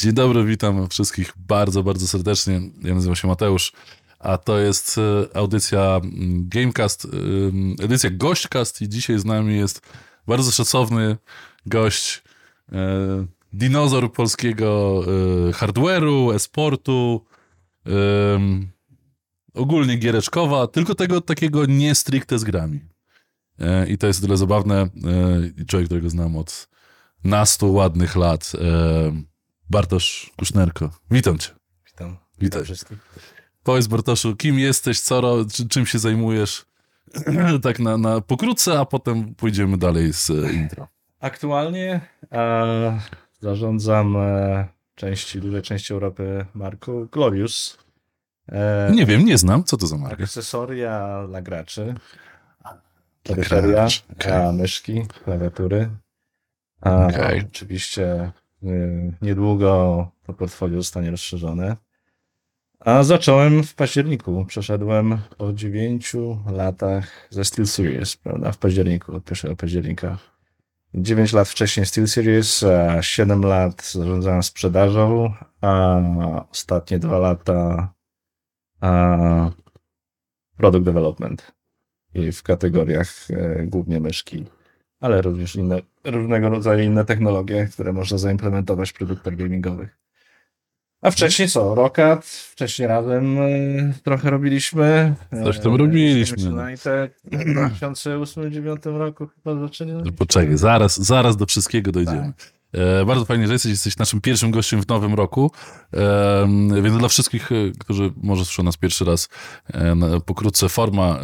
[0.00, 2.60] Dzień dobry, witam wszystkich bardzo, bardzo serdecznie.
[2.82, 3.72] Ja nazywam się Mateusz,
[4.18, 9.82] a to jest e, audycja mm, Gamecast, e, edycja Gośćcast i dzisiaj z nami jest
[10.26, 11.16] bardzo szacowny
[11.66, 12.22] gość,
[12.72, 12.76] e,
[13.52, 15.00] dinozaur polskiego
[15.52, 17.24] hardware'u, e-sportu,
[19.54, 22.80] ogólnie giereczkowa, tylko tego takiego nie stricte z grami.
[23.88, 24.88] I to jest tyle zabawne.
[25.66, 26.68] Człowiek, którego znam od
[27.24, 28.52] nastu ładnych lat.
[29.70, 30.90] Bartosz Kusznerko.
[31.10, 31.50] Witam cię.
[31.86, 32.16] Witam.
[32.38, 32.98] Witam wszystkich.
[33.62, 36.66] Powiedz Bartoszu, kim jesteś, co, czym się zajmujesz?
[37.62, 40.88] tak na, na pokrótce, a potem pójdziemy dalej z e, intro.
[41.20, 42.00] Aktualnie
[42.32, 43.00] e,
[43.40, 47.78] zarządzam e, części, dużej części Europy marką Glorious.
[48.48, 49.64] E, nie wiem, nie znam.
[49.64, 50.24] Co to za marka?
[50.24, 51.94] Akcesoria dla graczy.
[53.22, 54.52] Peryferia, okay.
[54.52, 55.90] myszki, klawiatury.
[56.80, 57.44] A, okay.
[57.52, 58.32] Oczywiście
[59.22, 61.76] niedługo to portfolio zostanie rozszerzone.
[62.80, 64.44] A zacząłem w październiku.
[64.44, 66.16] Przeszedłem po 9
[66.52, 68.52] latach ze SteelSeries, prawda?
[68.52, 70.18] W październiku, od 1 października.
[70.94, 76.00] 9 lat wcześniej SteelSeries, a 7 lat zarządzałem sprzedażą, a
[76.50, 77.92] ostatnie 2 lata
[78.80, 79.50] a
[80.56, 81.52] product development
[82.14, 84.44] i w kategoriach e, głównie myszki
[85.00, 89.98] ale również inne, różnego rodzaju inne technologie, które można zaimplementować w produktach gamingowych.
[91.02, 91.74] A wcześniej co?
[91.74, 95.14] Rokat, wcześniej razem y, trochę robiliśmy.
[95.44, 96.62] Coś tam robiliśmy.
[96.62, 100.02] United w 2008-2009 roku chyba zaczęliśmy.
[100.04, 102.32] No poczekaj, zaraz, zaraz do wszystkiego dojdziemy.
[102.36, 102.52] Tak.
[102.72, 105.50] E, bardzo fajnie, że jesteś, jesteś naszym pierwszym gościem w nowym roku,
[105.94, 109.28] e, więc dla wszystkich, którzy może słyszą nas pierwszy raz,
[109.74, 111.18] e, pokrótce forma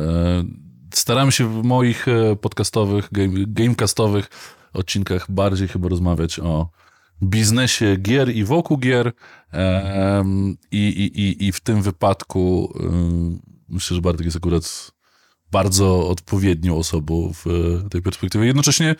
[0.97, 4.29] staramy się w moich e, podcastowych, game, gamecastowych
[4.77, 6.71] odcinkach bardziej chyba rozmawiać o
[7.23, 9.13] biznesie gier i wokół gier
[10.71, 12.73] i, i, i, w tym wypadku
[13.69, 14.91] myślę, że Bartek jest akurat
[15.53, 17.45] bardzo odpowiednią osobą w
[17.91, 18.47] tej perspektywie.
[18.47, 18.95] Jednocześnie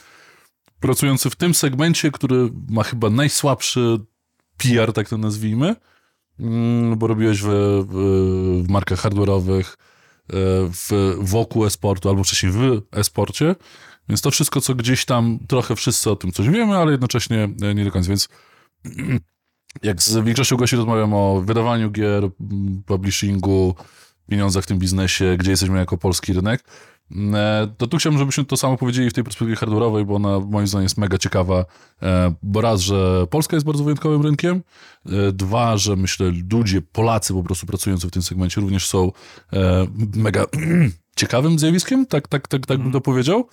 [0.81, 3.99] pracujący w tym segmencie, który ma chyba najsłabszy
[4.57, 5.77] PR, tak to nazwijmy,
[6.41, 7.49] mm, bo robiłeś w,
[7.89, 9.77] w, w markach hardware'owych,
[10.73, 13.55] w, wokół e-sportu, albo wcześniej w e-sporcie.
[14.09, 17.75] Więc to wszystko, co gdzieś tam, trochę wszyscy o tym coś wiemy, ale jednocześnie e,
[17.75, 18.09] nie do końca.
[18.09, 18.29] Więc
[19.83, 22.29] jak z większością gości rozmawiam o wydawaniu gier,
[22.87, 23.75] publishingu,
[24.31, 26.65] pieniądzach w tym biznesie, gdzie jesteśmy jako polski rynek,
[27.35, 30.67] E, to tu chciałbym, żebyśmy to samo powiedzieli w tej perspektywie hardware'owej, bo ona moim
[30.67, 31.65] zdaniem jest mega ciekawa,
[32.03, 34.63] e, bo raz, że Polska jest bardzo wyjątkowym rynkiem,
[35.33, 39.13] dwa, że myślę ludzie, Polacy po prostu pracujący w tym segmencie również są
[40.15, 40.45] mega
[41.17, 43.49] ciekawym zjawiskiem, tak, tak, tak, tak bym to powiedział,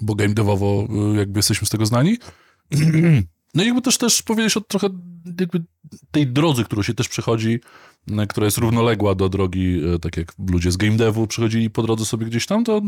[0.00, 2.18] bo game devowo jakby jesteśmy z tego znani.
[3.54, 4.88] No i jakby też też powiedzieć o trochę
[5.40, 5.64] jakby
[6.10, 7.60] tej drodze, którą się też przechodzi
[8.28, 12.04] która jest równoległa do drogi, e, tak jak ludzie z game devu przychodzili po drodze
[12.04, 12.82] sobie gdzieś tam, to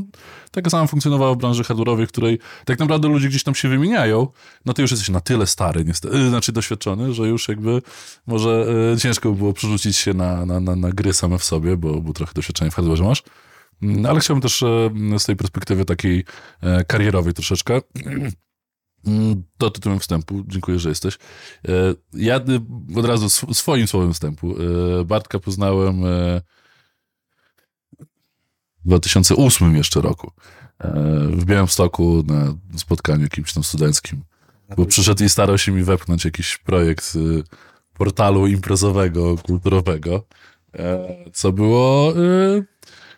[0.50, 4.26] tak samo funkcjonowała w branży hardware'owej, w której tak naprawdę ludzie gdzieś tam się wymieniają,
[4.64, 7.82] no ty już jesteś na tyle stary, niestety, e, znaczy doświadczony, że już jakby
[8.26, 12.00] może e, ciężko było przerzucić się na, na, na, na gry same w sobie, bo,
[12.00, 13.22] bo trochę doświadczenia w hardware'ze masz.
[13.82, 14.64] Mm, ale chciałbym też
[15.18, 16.24] z tej perspektywy takiej
[16.86, 17.80] karierowej troszeczkę
[19.58, 20.44] to tytułem wstępu.
[20.46, 21.18] Dziękuję, że jesteś.
[21.68, 21.70] E,
[22.12, 22.40] ja
[22.96, 24.54] od razu swoim słowem wstępu.
[25.00, 26.40] E, Bartka poznałem e,
[28.84, 30.32] w 2008 jeszcze roku.
[31.30, 34.24] W Białymstoku na spotkaniu jakimś tam studenckim.
[34.76, 37.18] Bo przyszedł i starał się mi wepchnąć jakiś projekt
[37.94, 40.26] portalu imprezowego, kulturowego,
[41.32, 42.14] co było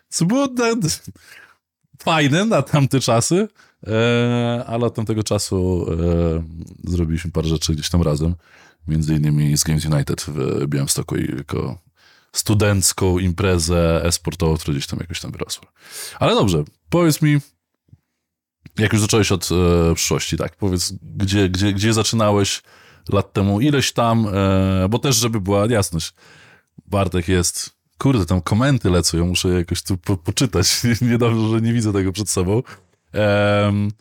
[0.09, 0.47] co było
[1.99, 3.70] fajne na tamte czasy, E,
[4.67, 8.35] ale od tamtego czasu e, zrobiliśmy parę rzeczy gdzieś tam razem.
[8.87, 11.77] Między innymi z Games United w Białymstoku i jako
[12.33, 15.71] studencką imprezę e-sportową, która gdzieś tam jakoś tam wyrosła.
[16.19, 17.39] Ale dobrze, powiedz mi,
[18.77, 22.61] jak już zacząłeś od e, przyszłości, tak, powiedz, gdzie, gdzie, gdzie zaczynałeś
[23.09, 26.13] lat temu, ileś tam, e, bo też, żeby była jasność,
[26.87, 31.73] Bartek jest, kurde, tam komenty lecą, ja muszę jakoś tu po, poczytać, niedobrze, że nie
[31.73, 32.61] widzę tego przed sobą.
[33.13, 33.91] Um,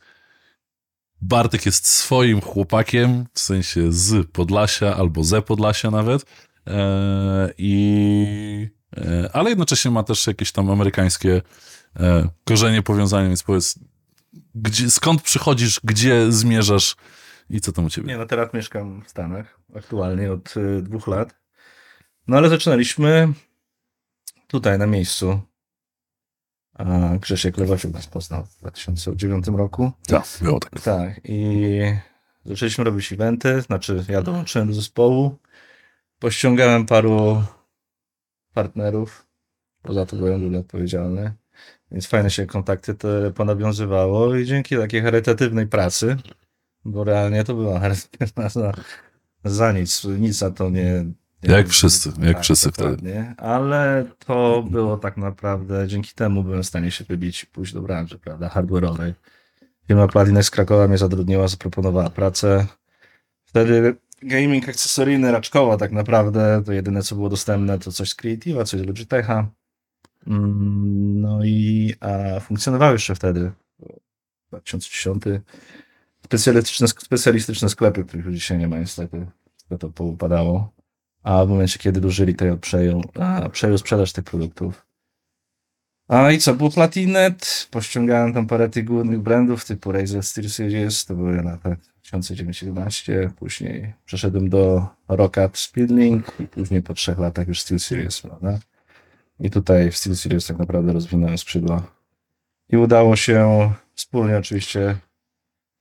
[1.23, 6.25] Bartek jest swoim chłopakiem, w sensie z Podlasia albo ze Podlasia nawet.
[6.67, 11.43] E, i, e, ale jednocześnie ma też jakieś tam amerykańskie
[12.01, 13.79] e, korzenie, powiązania, więc powiedz,
[14.55, 16.97] gdzie, skąd przychodzisz, gdzie zmierzasz
[17.51, 18.09] i co tam u ciebie?
[18.09, 21.35] Nie, no teraz mieszkam w Stanach, aktualnie od y, dwóch lat.
[22.29, 23.33] No ale zaczynaliśmy
[24.47, 25.41] tutaj na miejscu.
[27.21, 29.93] Grzesiek Lewasiuk nas poznał w 2009 roku.
[30.07, 30.81] Tak, było tak.
[30.81, 31.81] Tak, i
[32.45, 35.39] zaczęliśmy robić eventy, znaczy ja dołączyłem do zespołu,
[36.19, 37.43] pościągałem paru
[38.55, 39.27] partnerów,
[39.83, 41.33] poza to byłem dużo odpowiedzialny,
[41.91, 46.17] więc fajne się kontakty te ponawiązywało i dzięki takiej charytatywnej pracy,
[46.85, 48.73] bo realnie to była charytatywna za,
[49.45, 51.05] za nic, nic za to nie...
[51.43, 52.89] Jak wszyscy, jak wszyscy wtedy.
[52.91, 53.35] dokładnie.
[53.39, 57.83] Ale to było tak naprawdę, dzięki temu byłem w stanie się wybić i pójść do
[57.83, 59.13] branży, prawda, hardware'owej.
[59.89, 62.67] Firma Platinum z Krakowa mnie zatrudniła, zaproponowała pracę.
[63.45, 68.65] Wtedy gaming akcesoryjny raczkowo tak naprawdę, to jedyne co było dostępne to coś z Creative'a,
[68.65, 69.51] coś z Logitecha.
[70.27, 73.53] Mm, No i a, funkcjonowały jeszcze wtedy,
[74.49, 75.25] 2010,
[76.25, 79.27] specjalistyczne, specjalistyczne sklepy, których dzisiaj nie ma niestety,
[79.69, 80.73] to to poupadało.
[81.23, 84.91] A w momencie, kiedy duży retail przejął, a, przejął sprzedaż tych produktów,
[86.11, 91.05] a i co, było Platinet, pościągałem tam parę tych głównych brandów typu Razer Steel Series,
[91.05, 97.61] to były lata 2011, później przeszedłem do Rockat Speedlink i później po trzech latach już
[97.61, 98.59] Steel Series, prawda?
[99.41, 101.83] I tutaj w Steel Series tak naprawdę rozwinąłem skrzydła.
[102.69, 104.97] I udało się wspólnie oczywiście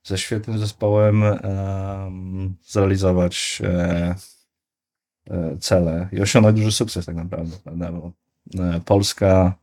[0.02, 4.14] ze świetnym zespołem em, zrealizować e,
[5.60, 7.56] cele i osiągnąć duży sukces tak naprawdę,
[8.58, 9.54] e, Polska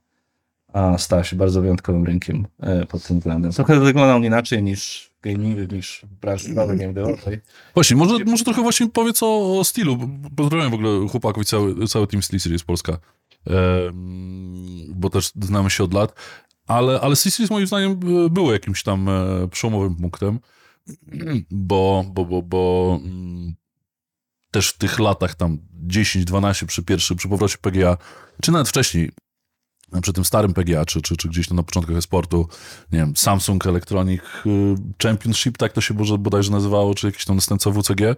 [0.97, 3.51] stała się bardzo wyjątkowym rynkiem e, pod tym względem.
[3.51, 7.39] Trochę wyglądał inaczej niż gaming, niż branży game devowej.
[7.73, 9.97] Właśnie, może, może trochę właśnie powiedz o, o stylu.
[10.35, 12.97] Pozdrawiam w ogóle chłopaków i cały, cały team Steel Series Polska,
[14.89, 16.13] bo też znamy się od lat.
[16.67, 20.39] Ale, ale Series moim zdaniem e, było jakimś tam e, przełomowym punktem,
[21.51, 23.55] bo, bo, bo, bo mm,
[24.57, 25.57] też w tych latach tam
[25.87, 27.97] 10-12 przy pierwszym, przy powrocie PGA,
[28.41, 29.11] czy nawet wcześniej,
[30.01, 32.47] przy tym starym PGA, czy, czy, czy gdzieś tam na początkach sportu,
[32.91, 37.71] nie wiem, Samsung Electronic y, Championship, tak to się bodajże nazywało, czy jakiś tam następca
[37.71, 38.15] WCG, y,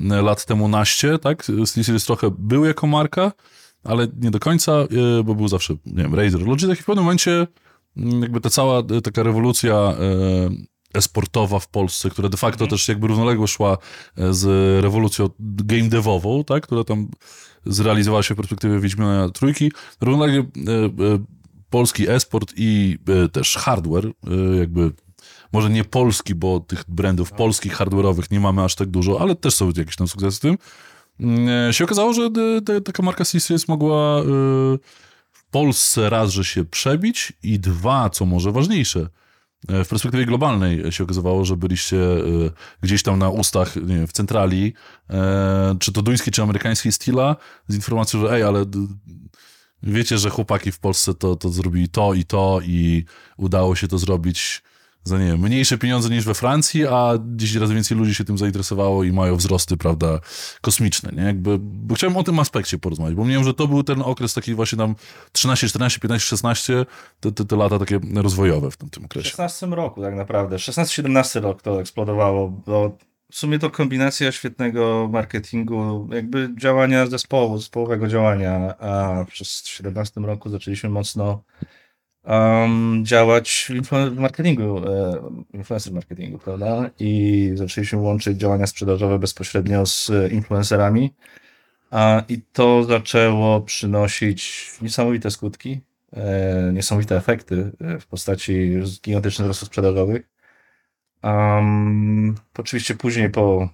[0.00, 1.44] lat temu naście, tak?
[1.44, 3.32] SteelSeries trochę był jako marka,
[3.84, 4.72] ale nie do końca,
[5.20, 6.40] y, bo był zawsze, nie wiem, Razer,
[6.72, 7.46] i w pewnym momencie
[7.96, 9.94] mm, jakby ta cała taka rewolucja
[10.94, 13.78] esportowa w Polsce, która de facto też jakby równolegle szła
[14.18, 14.46] y, z
[14.82, 16.62] rewolucją game devową, tak?
[16.62, 17.08] Która tam
[17.66, 19.72] zrealizowała się w perspektywie Wiedźmina Trójki.
[20.00, 21.20] Równolegle y, y,
[21.70, 24.12] polski esport i y, też hardware, y,
[24.58, 24.92] jakby
[25.52, 29.54] może nie polski, bo tych brandów polskich hardware'owych nie mamy aż tak dużo, ale też
[29.54, 30.58] są jakieś tam sukcesy w tym.
[31.20, 34.22] Mm, się okazało, że y, te- taka marka SteelSeries mogła
[35.32, 39.08] w Polsce raz, że się przebić i dwa, co może ważniejsze,
[39.68, 44.12] w perspektywie globalnej się okazało, że byliście y, gdzieś tam na ustach, nie wiem, w
[44.12, 44.74] centrali,
[45.10, 47.36] e, czy to duńskiej, czy amerykańskiej Steela,
[47.68, 48.64] z informacją, że ej, ale
[49.82, 53.04] wiecie, że chłopaki w Polsce to, to zrobili to i to i
[53.36, 54.62] udało się to zrobić
[55.04, 58.38] za, nie wiem, mniejsze pieniądze niż we Francji, a 10 razy więcej ludzi się tym
[58.38, 60.20] zainteresowało i mają wzrosty, prawda,
[60.60, 61.22] kosmiczne, nie?
[61.22, 64.54] Jakby, bo chciałem o tym aspekcie porozmawiać, bo wiem, że to był ten okres taki
[64.54, 64.94] właśnie tam
[65.32, 66.86] 13, 14, 15, 16,
[67.20, 69.28] te, te, te lata takie rozwojowe w tym, tym W okresie.
[69.28, 72.98] 16 roku tak naprawdę, 16-17 rok to eksplodowało, bo
[73.32, 80.50] w sumie to kombinacja świetnego marketingu, jakby działania zespołu, zespołowego działania, a przez 17 roku
[80.50, 81.42] zaczęliśmy mocno
[82.24, 85.20] um, działać w marketingu, e,
[85.52, 86.90] influencer marketingu, prawda?
[87.00, 91.14] I zaczęliśmy łączyć działania sprzedażowe bezpośrednio z e, influencerami.
[91.90, 95.80] A, I to zaczęło przynosić niesamowite skutki,
[96.12, 100.30] e, niesamowite efekty e, w postaci gigantycznych wzrostów sprzedażowych.
[101.22, 103.68] Um, oczywiście później po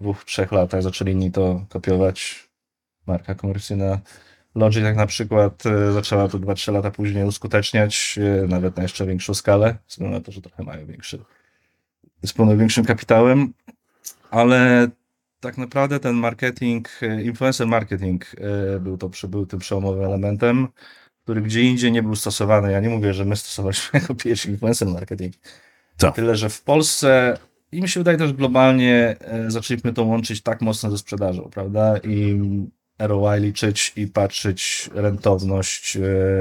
[0.00, 2.48] dwóch, trzech latach zaczęli inni to kopiować.
[3.06, 3.98] Marka komercyjna
[4.54, 9.34] Logitech na przykład e, zaczęła to 2-3 lata później uskuteczniać, e, nawet na jeszcze większą
[9.34, 11.18] skalę, względu na to, że trochę mają większy,
[12.22, 13.52] dysponują większym kapitałem,
[14.30, 14.88] ale
[15.40, 18.26] tak naprawdę ten marketing, e, influencer marketing
[18.80, 20.68] był, to, był tym przełomowym elementem,
[21.22, 22.72] który gdzie indziej nie był stosowany.
[22.72, 25.34] Ja nie mówię, że my stosowaliśmy jako pierwsi influencer marketing.
[25.96, 26.14] Tak.
[26.14, 27.38] Tyle, że w Polsce
[27.72, 29.16] i mi się wydaje też globalnie
[29.48, 31.98] zaczęliśmy to łączyć tak mocno ze sprzedażą, prawda?
[31.98, 32.40] I
[33.00, 36.00] ROI liczyć i patrzeć rentowność e,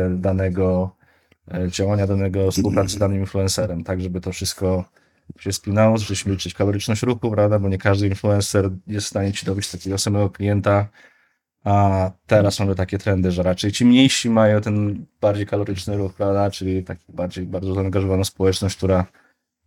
[0.10, 0.96] danego
[1.52, 4.86] e, działania, danego współpracy z danym influencerem, tak żeby to wszystko
[5.40, 7.60] się spinało, zaczęliśmy liczyć kaloryczność ruchu, prawda?
[7.60, 10.88] Bo nie każdy influencer jest w stanie ci dobyć takiego samego klienta,
[11.64, 16.52] a teraz mamy takie trendy, że raczej ci mniejsi mają ten bardziej kaloryczny ruch, prawda?
[16.52, 19.06] Czyli taki bardziej bardzo zaangażowana społeczność, która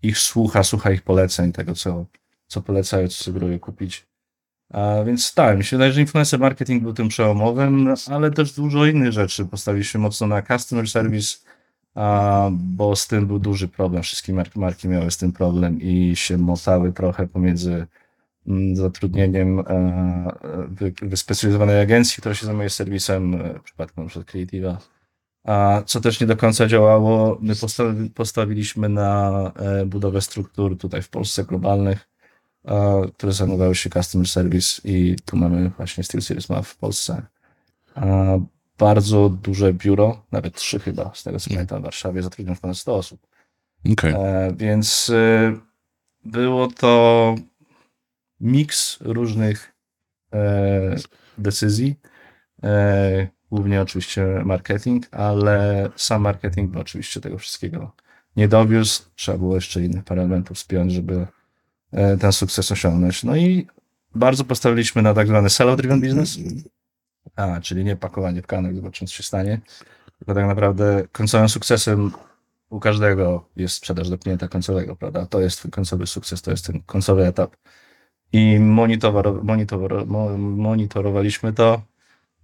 [0.02, 2.06] ich słucha, słucha ich poleceń, tego co,
[2.46, 4.06] co polecają, co sugerują kupić.
[4.72, 8.86] A więc tak, mi się wydaje, że influencer marketing był tym przełomowym, ale też dużo
[8.86, 9.44] innych rzeczy.
[9.44, 11.36] Postawiliśmy mocno na customer service,
[11.94, 14.02] a, bo z tym był duży problem.
[14.02, 17.86] Wszystkie marki, marki miały z tym problem i się motały trochę pomiędzy
[18.46, 19.64] mm, zatrudnieniem e,
[20.68, 24.76] wy- wyspecjalizowanej agencji, która się zajmuje serwisem, e, w przypadku przykład Creative'a,
[25.44, 27.38] a co też nie do końca działało.
[27.40, 32.11] My postawi, postawiliśmy na e, budowę struktur tutaj w Polsce globalnych, e,
[33.12, 37.22] które zajmowały się customer service i tu mamy właśnie SteelSeries ma w Polsce
[38.78, 42.96] bardzo duże biuro, nawet trzy chyba, z tego co pamiętam, w Warszawie zatrudniono ponad 100
[42.96, 43.26] osób.
[43.92, 44.14] Okej.
[44.14, 45.52] E, więc e,
[46.24, 47.34] było to
[48.40, 49.72] miks różnych
[50.34, 50.96] e,
[51.38, 51.94] decyzji.
[52.62, 57.92] E, głównie oczywiście marketing, ale sam marketing by oczywiście tego wszystkiego
[58.36, 59.02] nie dowiózł.
[59.14, 61.26] Trzeba było jeszcze innych parę elementów spiąć, żeby
[62.20, 63.24] ten sukces osiągnąć.
[63.24, 63.66] No i
[64.14, 66.38] bardzo postawiliśmy na tak zwany sell-driven business,
[67.36, 69.60] a, czyli nie pakowanie tkanek, zobaczymy co się stanie,
[70.18, 72.10] tylko tak naprawdę końcowym sukcesem
[72.70, 75.26] u każdego jest sprzedaż do klienta końcowego, prawda?
[75.26, 77.56] To jest twój końcowy sukces, to jest ten końcowy etap.
[78.32, 81.82] I monitor, monitor, mo- monitorowaliśmy to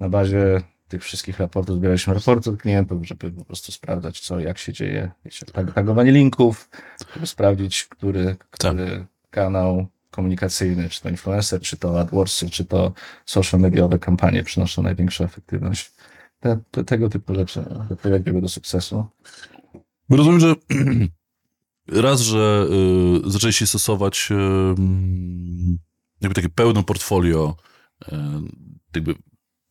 [0.00, 4.58] na bazie tych wszystkich raportów, zbieraliśmy raporty od klientów, żeby po prostu sprawdzać, co, jak
[4.58, 6.70] się dzieje, wiecie, tagowanie linków,
[7.14, 12.92] żeby sprawdzić, który, który kanał komunikacyjny, czy to influencer, czy to AdWordsy, czy to
[13.26, 15.92] social mediowe kampanie przynoszą największą efektywność.
[16.40, 19.06] Te, te, tego typu rzeczy doprowadziły do sukcesu.
[20.10, 20.54] Rozumiem, że
[22.04, 22.66] raz, że
[23.26, 25.78] y, zaczęliście stosować y, mm,
[26.20, 27.56] jakby takie pełne portfolio
[28.08, 28.16] y,
[28.94, 29.14] jakby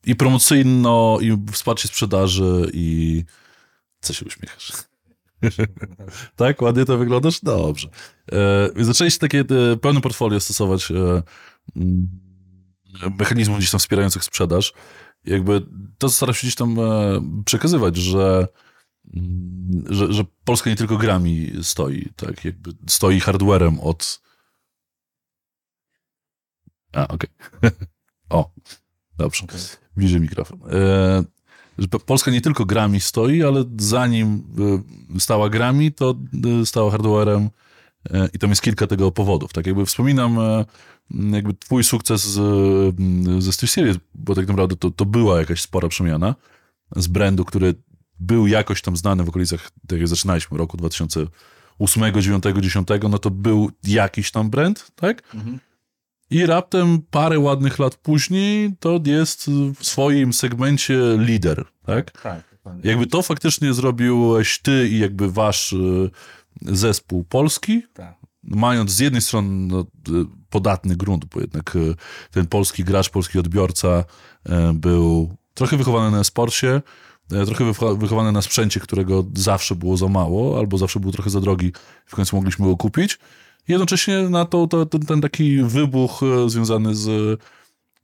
[0.06, 3.24] i promocyjno, i wsparcie sprzedaży, i
[4.00, 4.87] co się uśmiechasz?
[6.36, 6.62] Tak?
[6.62, 7.40] Ładnie to wyglądasz?
[7.40, 7.88] Dobrze.
[8.32, 11.22] E, zaczęliście takie e, pełne portfolio stosować e,
[13.18, 14.72] mechanizmów gdzieś tam wspierających sprzedaż.
[15.24, 15.66] Jakby
[15.98, 18.48] to staram się gdzieś tam e, przekazywać, że
[19.14, 24.22] Mm, że, że Polska nie tylko grami stoi, tak, jakby stoi hardwarem od...
[26.92, 27.30] A, okej.
[28.30, 28.50] o,
[29.16, 29.46] dobrze.
[29.96, 30.60] Bliżej mikrofon.
[30.70, 31.24] E,
[32.06, 34.44] Polska nie tylko grami stoi, ale zanim
[35.16, 36.14] e, stała grami, to
[36.62, 37.50] e, stała hardwarem
[38.10, 39.52] e, i tam jest kilka tego powodów.
[39.52, 40.38] Tak jakby wspominam
[41.10, 42.34] jakby twój sukces z,
[43.38, 46.34] ze SteelSeries, bo tak naprawdę to, to była jakaś spora przemiana
[46.96, 47.74] z brandu, który
[48.20, 53.30] był jakoś tam znany w okolicach, tak jak zaczynaliśmy, roku 2008, 2009, 10, no to
[53.30, 55.22] był jakiś tam brand, tak?
[56.30, 62.10] I raptem parę ładnych lat później to jest w swoim segmencie lider, tak?
[62.22, 62.42] Tak.
[62.84, 66.10] Jakby to faktycznie zrobiłeś ty i jakby wasz y,
[66.62, 68.16] zespół polski, Tak.
[68.42, 71.94] mając z jednej strony no, y, podatny grunt, bo jednak y,
[72.30, 74.04] ten polski gracz, polski odbiorca
[74.74, 76.82] był trochę wychowany na sporcie,
[77.46, 81.40] trochę wycho- wychowany na sprzęcie, którego zawsze było za mało, albo zawsze był trochę za
[81.40, 81.72] drogi,
[82.06, 83.18] w końcu mogliśmy go kupić.
[83.68, 87.40] Jednocześnie na to, to ten, ten taki wybuch y, związany z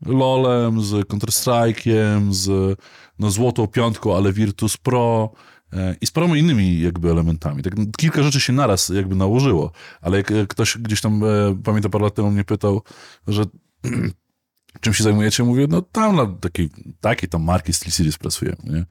[0.06, 2.78] LoLem, z Counter-Strike'iem, z
[3.18, 5.32] no, Złotą Piątką, ale Virtus Pro
[5.72, 7.62] e, i z paroma innymi jakby elementami.
[7.62, 11.26] Tak, kilka rzeczy się naraz jakby nałożyło, ale jak e, ktoś gdzieś tam, e,
[11.64, 12.82] pamiętam parę lat temu mnie pytał,
[13.28, 13.44] że
[14.80, 18.86] czym się zajmujecie, mówię, no tam na takiej, takiej tam marki SteelSeries pracujemy, nie?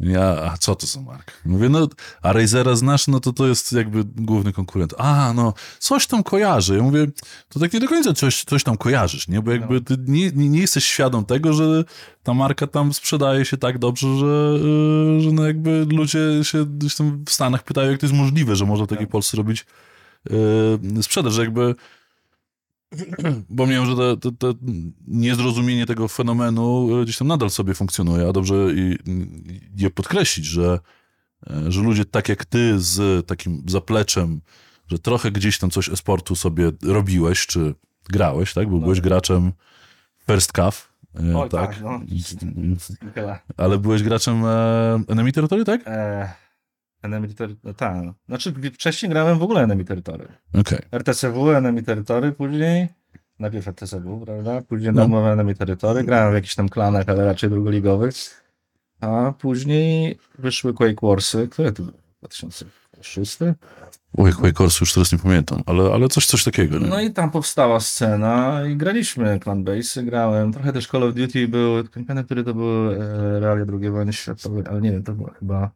[0.00, 1.32] Ja, a co to za marka?
[1.44, 1.88] Mówię, no,
[2.22, 4.94] a Razera znasz, no to to jest jakby główny konkurent.
[4.98, 6.76] A, no, coś tam kojarzy.
[6.76, 7.06] Ja mówię,
[7.48, 9.42] to tak nie do końca coś, coś tam kojarzysz, nie?
[9.42, 11.84] Bo jakby ty nie, nie, nie jesteś świadom tego, że
[12.22, 16.94] ta marka tam sprzedaje się tak dobrze, że, yy, że no jakby ludzie się gdzieś
[16.94, 19.66] tam w Stanach pytają, jak to jest możliwe, że można w takiej Polsce robić
[20.30, 21.74] yy, sprzedaż, że jakby
[23.50, 24.54] bo miałem, że to, to, to
[25.06, 28.54] niezrozumienie tego fenomenu gdzieś tam nadal sobie funkcjonuje, a dobrze
[29.76, 30.78] je podkreślić, że,
[31.50, 34.40] e, że ludzie tak jak ty z takim zapleczem,
[34.88, 37.74] że trochę gdzieś tam coś e-sportu sobie robiłeś, czy
[38.08, 38.70] grałeś, tak?
[38.70, 39.52] Bo byłeś graczem
[40.26, 41.70] First Cuff, e, Oj, tak?
[41.70, 42.00] tak, no.
[43.56, 45.80] Ale byłeś graczem e, Enemy Territory, tak?
[45.86, 46.43] E,
[47.04, 48.02] Enemy Territory, no tak.
[48.28, 50.28] Znaczy wcześniej grałem w ogóle Enemy Territory.
[50.60, 50.78] Okej.
[50.92, 52.88] RTCW, Enemy Territory, później
[53.38, 54.62] najpierw RTCW, prawda?
[54.62, 55.00] Później No.
[55.00, 56.04] darmowe Enemy Territory.
[56.04, 58.14] Grałem w jakichś tam klanach, ale raczej drugoligowych.
[59.00, 61.94] A później wyszły Quake Warsy, które to były?
[62.18, 63.38] 2006?
[64.18, 66.86] Oj, Quake Force już teraz nie pamiętam, ale, ale coś, coś takiego, nie?
[66.86, 70.52] No i tam powstała scena i graliśmy Clan Base, grałem.
[70.52, 74.12] Trochę też Call of Duty był, nie pamiętam, który to był e, realia II wojny
[74.12, 75.70] światowej, ale nie wiem, to było chyba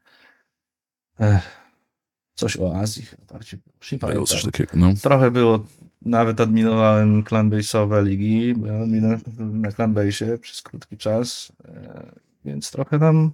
[2.35, 3.61] coś o Azji chyba bardziej.
[3.81, 4.27] Już nie pamiętam.
[4.27, 4.95] coś takiego, no.
[5.03, 5.65] Trochę było,
[6.03, 12.13] nawet adminowałem clan base'owe ligi, byłem adminem na clan base'ie przez krótki czas, e,
[12.45, 13.33] więc trochę tam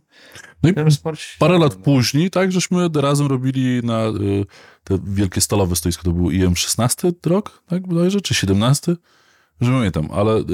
[0.63, 1.27] No i w tym sporcie...
[1.39, 4.47] Parę lat później, tak, żeśmy razem robili na y,
[4.85, 8.97] te wielkie stalowe stoisko, to był IM 16 rok, tak bodajże, czy 17?
[9.61, 10.45] Że nie pamiętam, ale y,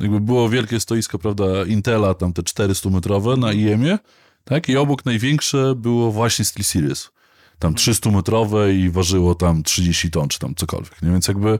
[0.00, 3.98] jakby było wielkie stoisko, prawda, Intela, tam te 400-metrowe na IM-ie,
[4.44, 7.10] tak, i obok największe było właśnie SteelSeries.
[7.58, 11.10] Tam 300-metrowe i ważyło tam 30 ton, czy tam cokolwiek, nie?
[11.10, 11.58] Więc jakby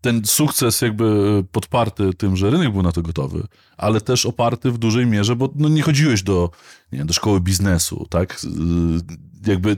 [0.00, 4.78] ten sukces jakby podparty tym, że rynek był na to gotowy, ale też oparty w
[4.78, 6.50] dużej mierze, bo no nie chodziłeś do,
[6.92, 8.40] nie wiem, do szkoły biznesu, tak?
[8.44, 9.76] Yy, Jakby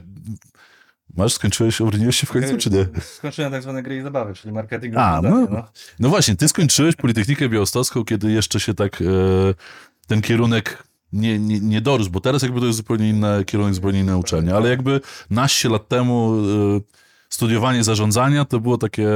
[1.16, 2.86] masz, skończyłeś, obroniłeś się w końcu, czy nie?
[3.18, 4.94] Skończyłem tak zwane gry i zabawy, czyli marketing.
[4.96, 5.46] A, no.
[5.50, 5.68] no.
[5.98, 9.04] No właśnie, ty skończyłeś Politechnikę Białostocką, kiedy jeszcze się tak e,
[10.06, 14.00] ten kierunek nie, nie, nie dorósł, bo teraz jakby to jest zupełnie inny kierunek, zupełnie
[14.00, 15.00] inne uczenie, ale jakby
[15.30, 16.80] naście lat temu e,
[17.28, 19.08] studiowanie zarządzania to było takie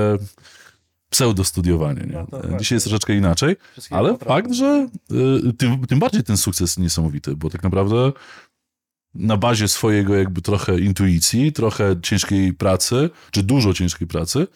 [1.11, 2.27] pseudostudiowanie, nie?
[2.33, 2.59] No.
[2.59, 3.57] Dzisiaj jest troszeczkę inaczej,
[3.91, 4.89] ale fakt, że
[5.49, 8.13] y, tym, tym bardziej ten sukces niesamowity, bo tak naprawdę
[9.15, 14.47] na bazie swojego jakby trochę intuicji, trochę ciężkiej pracy, czy dużo ciężkiej pracy,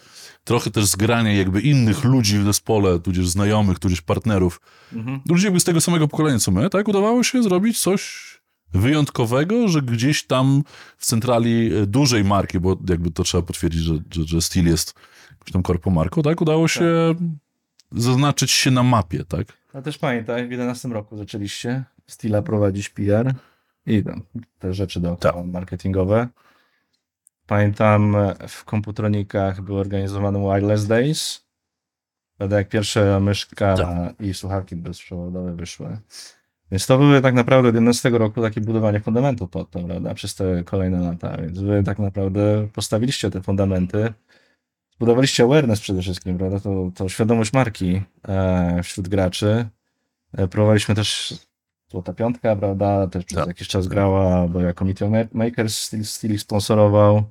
[0.50, 4.60] trochę też zgrania jakby innych ludzi w zespole, tudzież znajomych, tudzież partnerów,
[4.92, 5.20] Mhm.
[5.28, 8.00] ludzi jakby z tego samego pokolenia co my, tak, udawało się zrobić coś
[8.72, 10.62] wyjątkowego, że gdzieś tam
[10.98, 14.94] w centrali e, dużej marki, bo jakby to trzeba potwierdzić, że, że, że Steel jest
[15.30, 17.14] jakąś tam korpomarką, tak, udało się
[17.92, 19.46] zaznaczyć się na mapie, tak?
[19.74, 23.34] No też pamiętaj, w 11 roku zaczęliście Stila prowadzić PR
[23.86, 24.22] i tam
[24.58, 25.46] te rzeczy dookoła Tak.
[25.46, 26.28] marketingowe.
[27.50, 31.44] Pamiętam e, w komputronikach były organizowane Wireless Days.
[32.34, 34.20] Wtedy jak pierwsze myszka Tak.
[34.20, 35.98] i słuchawki bezprzewodowe wyszły.
[36.70, 40.34] Więc to były tak naprawdę od 11 roku takie budowanie fundamentu pod to, prawda, przez
[40.34, 41.36] te kolejne lata.
[41.36, 44.12] Więc wy tak naprawdę postawiliście te fundamenty,
[44.96, 49.68] zbudowaliście awareness przede wszystkim, prawda, to, to świadomość marki e, wśród graczy.
[50.32, 51.34] E, Próbowaliśmy też
[51.88, 53.48] Złota Piątka, prawda, też przez Tak.
[53.48, 57.22] jakiś czas grała, bo jako Meteor Ma- Makers Steel, Steel sponsorował,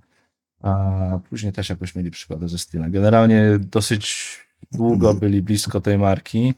[0.62, 2.92] a później też jakoś mieli przykłady ze Steelem.
[2.92, 4.38] Generalnie dosyć
[4.72, 6.54] długo byli blisko tej marki,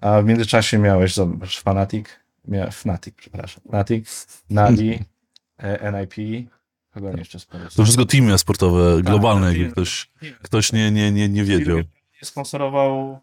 [0.00, 2.06] a w międzyczasie miałeś, zobacz, Fanatic,
[2.48, 4.98] mia, Fnatic, przepraszam, Fnatic, Navi,
[5.58, 6.48] e, NIP,
[6.94, 10.10] oni jeszcze sporo To wszystko teamy sportowe, globalne, tak, jakby ktoś,
[10.42, 11.78] ktoś nie, nie, nie, nie wiedział.
[12.22, 13.20] sponsorował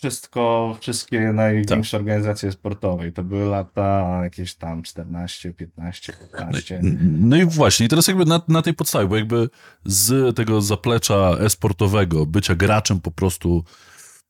[0.00, 2.00] wszystko, wszystkie największe Tak.
[2.00, 3.08] organizacje sportowe.
[3.08, 6.80] I to były lata jakieś tam 14, 15, 15.
[7.02, 9.48] No i właśnie, i teraz jakby na, na tej podstawie, bo jakby
[9.84, 13.64] z tego zaplecza e-sportowego, bycia graczem po prostu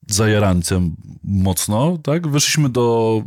[0.09, 3.22] zajarancem mocno, tak, wyszliśmy do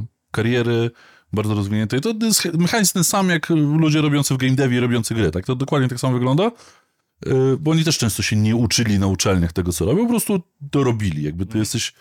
[0.00, 0.90] y, kariery
[1.32, 2.00] bardzo rozwiniętej.
[2.00, 5.54] To jest mechanizm ten sam, jak ludzie robiący w game devie, robiący gry, tak, to
[5.56, 6.50] dokładnie tak samo wygląda,
[7.58, 10.84] bo oni też często się nie uczyli na uczelniach tego, co robią, po prostu to
[10.84, 11.92] robili, jakby ty jesteś,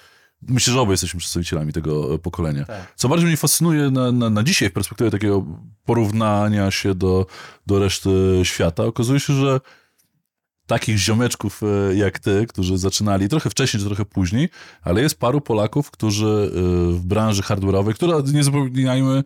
[0.42, 2.66] myślę, że obaj jesteśmy przedstawicielami tego e, pokolenia.
[2.66, 2.94] Tak.
[2.96, 5.46] Co bardziej mnie fascynuje na, na, na dzisiaj w perspektywie takiego
[5.86, 7.26] porównania się do,
[7.68, 8.10] do reszty
[8.44, 9.60] świata, okazuje się, że
[10.68, 14.50] takich ziomeczków e, jak ty, którzy zaczynali trochę wcześniej czy trochę później,
[14.82, 16.60] ale jest paru Polaków, którzy e,
[16.94, 19.24] w branży hardware'owej, która nie zapominajmy,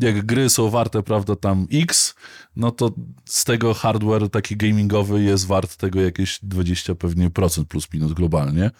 [0.00, 2.14] jak gry są warte, prawda, tam X,
[2.56, 2.90] no to
[3.24, 8.70] z tego hardware taki gamingowy jest wart tego jakieś 20 pewnie procent plus minus globalnie.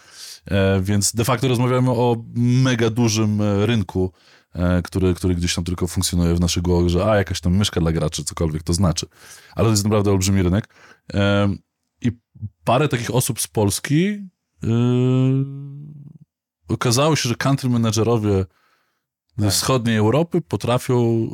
[0.46, 4.12] E, Więc de facto rozmawiamy o mega dużym e, rynku,
[4.54, 7.80] e, który, który gdzieś tam tylko funkcjonuje w naszych głowach, że a, jakaś tam myszka
[7.80, 9.06] dla graczy, cokolwiek to znaczy.
[9.54, 10.68] Ale to jest naprawdę olbrzymi rynek.
[12.00, 12.12] I
[12.64, 13.96] parę takich osób z Polski
[14.62, 15.44] yy,
[16.68, 18.44] okazało się, że country managerowie
[19.36, 19.52] ze Tak.
[19.54, 21.28] wschodniej Europy potrafią yy,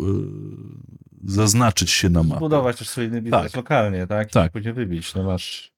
[1.24, 2.36] zaznaczyć się na mapie.
[2.36, 3.56] Zbudować też solidny biznes Tak.
[3.56, 4.30] lokalnie, tak?
[4.30, 4.50] Tak.
[4.50, 5.14] I później wybić.
[5.14, 5.72] No masz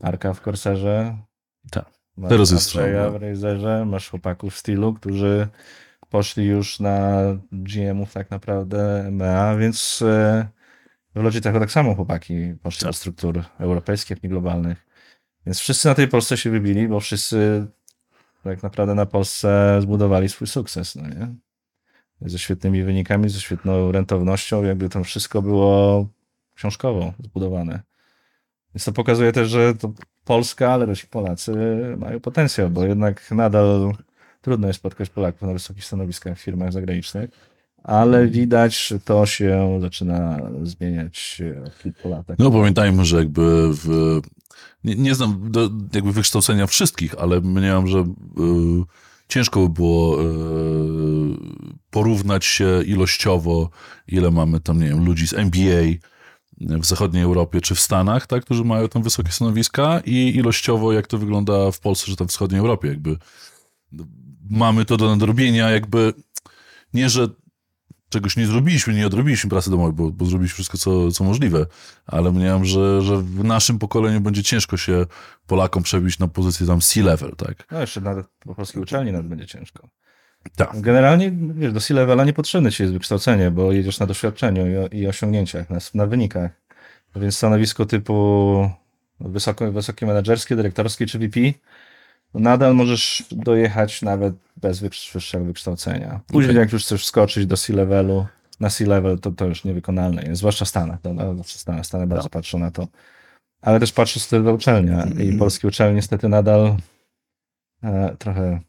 [0.00, 1.18] Arka w Corsairze.
[1.70, 1.90] Tak.
[2.16, 5.48] Masz Teraz jest w Razerze, masz chłopaków w stylu, którzy
[6.10, 7.20] poszli już na
[7.52, 10.48] GM-ów tak naprawdę MEA, więc e,
[11.14, 12.88] w Logitechu tak samo chłopaki poszli Tak.
[12.88, 14.86] do struktur europejskich, jak i globalnych.
[15.46, 17.66] Więc wszyscy na tej Polsce się wybili, bo wszyscy
[18.44, 21.34] tak naprawdę na Polsce zbudowali swój sukces, no nie?
[22.20, 26.06] Ze świetnymi wynikami, ze świetną rentownością, jakby to wszystko było
[26.54, 27.80] książkowo zbudowane.
[28.74, 29.92] Więc to pokazuje też, że to
[30.24, 31.52] Polska, ale też i Polacy
[31.98, 33.92] mają potencjał, bo jednak nadal
[34.40, 37.30] trudno jest spotkać Polaków na wysokich stanowiskach w firmach zagranicznych,
[37.84, 42.26] ale widać, że to się zaczyna zmieniać od kilku lat.
[42.38, 44.20] No pamiętajmy, że jakby w...
[44.84, 48.04] Nie, nie znam do, jakby wykształcenia wszystkich, ale mniemam, że y,
[49.28, 50.26] ciężko by było y,
[51.90, 53.70] porównać się ilościowo,
[54.08, 56.08] ile mamy tam, nie wiem, ludzi z MBA
[56.60, 61.06] w zachodniej Europie czy w Stanach, tak, którzy mają tam wysokie stanowiska i ilościowo jak
[61.06, 63.16] to wygląda w Polsce czy tam w wschodniej Europie, jakby
[64.50, 66.14] mamy to do nadrobienia, jakby
[66.94, 67.28] nie, że
[68.08, 71.66] czegoś nie zrobiliśmy, nie odrobiliśmy pracy domowej, bo, bo zrobiliśmy wszystko, co, co możliwe,
[72.06, 75.06] ale mniemam, że, że w naszym pokoleniu będzie ciężko się
[75.46, 77.66] Polakom przebić na pozycję tam C-level, tak?
[77.70, 79.88] No jeszcze nawet po polskiej uczelni nawet będzie ciężko.
[80.56, 80.80] Tak.
[80.80, 85.06] Generalnie wiesz, do C-levela nie potrzebne ci jest wykształcenie, bo jedziesz na doświadczeniu i, i
[85.08, 86.50] osiągnięciach, na, na wynikach.
[87.16, 88.70] Więc stanowisko typu
[89.20, 91.40] wysoko, wysokie menedżerskie, dyrektorskie czy VP,
[92.34, 96.20] nadal możesz dojechać nawet bez wyższego wykształcenia.
[96.26, 96.60] Później Okej.
[96.60, 98.26] jak już chcesz skoczyć do C-levelu,
[98.60, 101.00] na C-level to, to już niewykonalne jest, zwłaszcza w Stanach.
[101.00, 102.88] To, no, w Stanach, Stany bardzo patrzą na to.
[103.60, 106.76] Ale też patrzę wtedy uczelnia i polskie uczelnie niestety nadal
[107.82, 108.60] e, trochę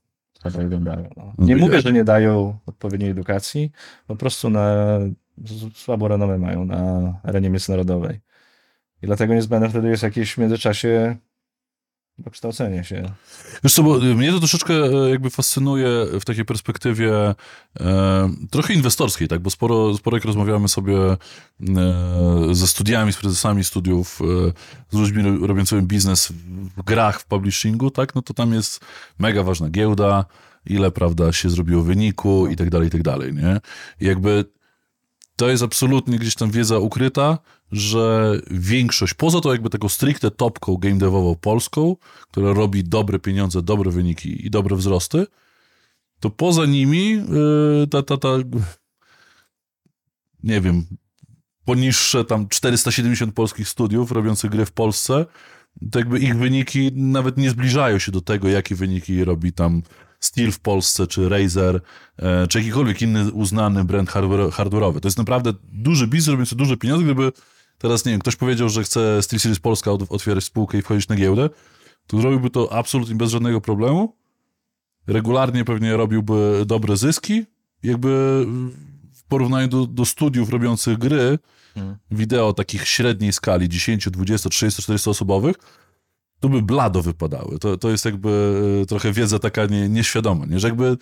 [0.43, 1.09] słabo wyglądają.
[1.17, 1.33] No.
[1.37, 3.71] Nie mówię, że nie dają odpowiedniej edukacji,
[4.07, 4.99] po prostu na,
[5.73, 8.19] słabo renomę mają na arenie międzynarodowej.
[9.01, 11.15] I dlatego niezbędne wtedy jest jakieś w międzyczasie
[12.19, 13.11] dokształcenie się.
[13.63, 17.35] Wiesz co, bo y, mnie to troszeczkę e, jakby fascynuje w takiej perspektywie
[17.79, 21.17] e, trochę inwestorskiej, tak, bo sporo, sporo jak rozmawiamy sobie e,
[22.51, 24.51] ze studiami, z prezesami studiów, e,
[24.91, 26.33] z ludźmi ro- robiącymi biznes
[26.77, 28.79] w grach, w publishingu, tak, no to tam jest
[29.19, 30.25] mega ważna giełda,
[30.65, 33.59] ile, prawda, się zrobiło wyniku i tak dalej, i tak dalej, nie?
[34.01, 34.45] I jakby
[35.39, 37.37] to jest absolutnie gdzieś tam wiedza ukryta,
[37.71, 41.95] że większość, poza to jakby taką stricte topką game devową polską,
[42.31, 45.27] która robi dobre pieniądze, dobre wyniki i dobre wzrosty,
[46.19, 48.29] to poza nimi yy, ta, ta, ta
[50.43, 50.85] nie wiem,
[51.65, 55.25] poniższe tam 470 polskich studiów robiących gry w Polsce,
[55.91, 59.81] to jakby ich wyniki nawet nie zbliżają się do tego, jakie wyniki robi tam
[60.19, 61.81] Steel w Polsce, czy Razer,
[62.17, 64.99] e, czy jakikolwiek inny uznany brand hardware- hardware'owy.
[64.99, 67.03] To jest naprawdę duży biznes, robiący duże pieniądze.
[67.05, 67.31] Gdyby
[67.77, 71.49] teraz, nie wiem, ktoś powiedział, że chce SteelSeries Polska otwierać spółkę i wchodzić na giełdę,
[72.07, 74.15] to zrobiłby to absolutnie bez żadnego problemu.
[75.07, 77.45] Regularnie pewnie robiłby dobre zyski.
[77.83, 78.09] Jakby
[79.13, 81.39] w porównaniu do, do studiów robiących gry,
[81.75, 81.97] Mhm.
[82.11, 85.55] wideo takich średniej skali, 10, 20, 30, 40 osobowych,
[86.39, 87.59] to by blado wypadały.
[87.59, 90.59] To, to jest jakby e, trochę wiedza taka nie, nieświadoma, nie?
[90.59, 90.97] że jakby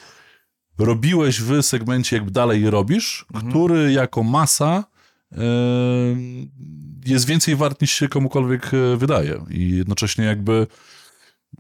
[0.78, 4.84] robiłeś w segmencie, jakby dalej robisz, który jako masa
[5.32, 5.38] e,
[7.06, 9.46] jest więcej wart niż się komukolwiek e, wydaje.
[9.50, 10.68] I jednocześnie jakby,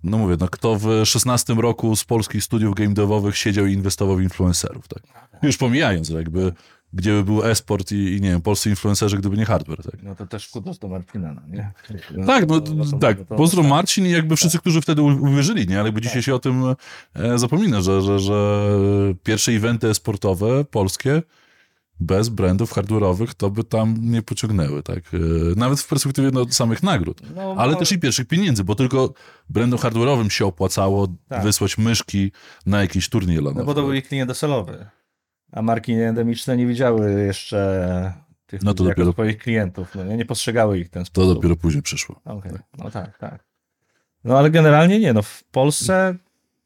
[0.03, 4.15] no mówię, no kto w 16 roku z polskich studiów game devowych siedział i inwestował
[4.15, 5.03] w influencerów, tak?
[5.43, 6.53] Już pomijając, że jakby
[6.93, 10.04] gdzie by był e-sport i, i nie wiem, polscy influencerzy, gdyby nie hardware, tak?
[10.04, 11.71] No to też kudos do Martina, no nie?
[12.26, 13.17] Tak, no To- to- tak.
[13.17, 13.38] to- Tak.
[13.38, 15.76] Pozdro Marcin i jakby wszyscy, którzy wtedy uwierzyli, nie?
[15.80, 16.63] Ale jakby dzisiaj się o tym
[17.15, 18.62] e, zapomina, że, że, że
[19.23, 21.21] pierwsze eventy sportowe polskie
[22.00, 24.97] bez brandów hardware'owych to by tam nie pociągnęły, tak?
[25.13, 25.17] E,
[25.56, 27.21] Nawet w perspektywie no, samych nagród.
[27.36, 29.13] No, Ale no, też i pierwszych pieniędzy, bo tylko
[29.50, 31.43] brandom hardware'owym się opłacało Tak.
[31.43, 32.32] wysłać myszki
[32.65, 33.65] na jakiś turniej No lanowy.
[33.65, 34.86] bo to był ich klient docelowy.
[35.51, 38.13] A marki endemiczne nie widziały jeszcze
[38.45, 39.95] tych No to ludzi dopiero- swoich klientów.
[39.95, 41.33] No nie, nie postrzegały ich w ten To sposób.
[41.36, 42.21] dopiero później przyszło.
[42.25, 43.43] Okej, no tak, tak.
[44.23, 46.15] No ale generalnie nie, no w Polsce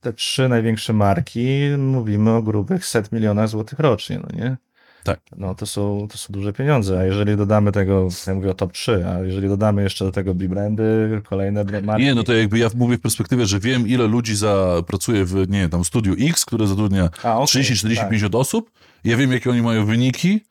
[0.02, 4.58] te trzy największe marki, mówimy o grubych set milionach złotych rocznie, no nie?
[5.04, 5.20] Tak.
[5.38, 8.74] No to są, to są duże pieniądze, a jeżeli dodamy tego, ja mówię o top
[8.74, 12.04] 3, a jeżeli dodamy jeszcze do tego brandy, kolejne marki.
[12.04, 15.36] Nie, no to jakby ja mówię w perspektywie, że wiem, ile ludzi za, pracuje w,
[15.50, 18.10] nie wiem, tam studiu X, które zatrudnia A, okej, 30, 40, tak.
[18.10, 18.72] 50 osób.
[19.04, 20.42] Ja wiem, jakie oni mają wyniki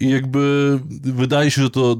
[0.00, 1.96] i jakby wydaje się, że to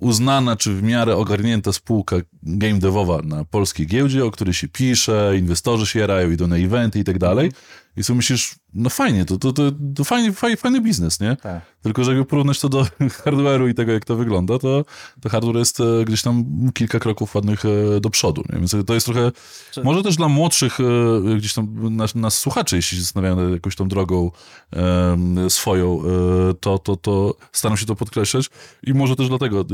[0.00, 2.16] uznana czy w miarę ogarnięta spółka
[2.48, 6.98] game devowa na polskiej giełdzie, o której się pisze, inwestorzy się jarają, idą na eventy
[6.98, 7.50] i tak dalej.
[7.96, 9.62] I sobie myślisz, no fajnie, to, to, to,
[9.94, 11.36] to fajny, fajny, fajny biznes, nie?
[11.36, 11.62] Tak.
[11.82, 12.86] Tylko, że jakby porównać to do
[13.24, 14.84] hardware'u i tego, jak to wygląda, to,
[15.20, 18.42] to hardware jest e, gdzieś tam kilka kroków ładnych e, do przodu.
[18.52, 18.58] Nie?
[18.58, 19.32] Więc to jest trochę,
[19.72, 23.76] Czy- może też dla młodszych e, gdzieś tam nas, nas słuchaczy, jeśli się zastanawiają jakąś
[23.76, 24.30] tą drogą
[25.48, 26.02] swoją,
[26.60, 28.50] to, to, to staram się to podkreślać
[28.82, 29.64] i może też dlatego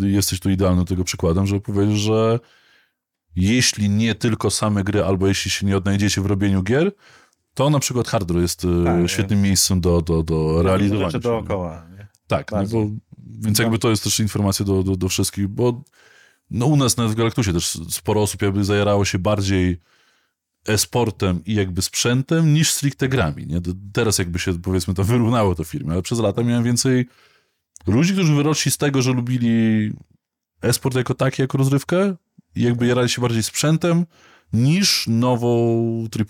[0.00, 2.40] jesteś tu idealnym tego przykładem, żeby powiedzieć, że
[3.36, 6.92] jeśli nie tylko same gry, albo jeśli się nie odnajdziecie w robieniu gier,
[7.54, 11.10] to na przykład hardware jest e, Tak, świetnym miejscem do, do, do realizowania.
[11.10, 11.86] Rzeczy dookoła.
[11.98, 12.06] Nie?
[12.26, 12.86] Tak, no bo,
[13.18, 15.84] więc jakby to jest też informacja do, do, do wszystkich, bo
[16.50, 19.80] no u nas nawet w Galaktusie też sporo osób jakby zajarało się bardziej
[20.68, 23.46] e-sportem i jakby sprzętem niż stricte grami.
[23.46, 23.60] Nie?
[23.92, 27.06] Teraz jakby się powiedzmy to wyrównało to firmy, ale przez lata miałem więcej
[27.86, 29.92] ludzi, którzy wyrośli z tego, że lubili
[30.62, 32.14] e-sport jako taki, jako rozrywkę
[32.56, 34.06] jakby jarali się bardziej sprzętem
[34.52, 35.48] niż nową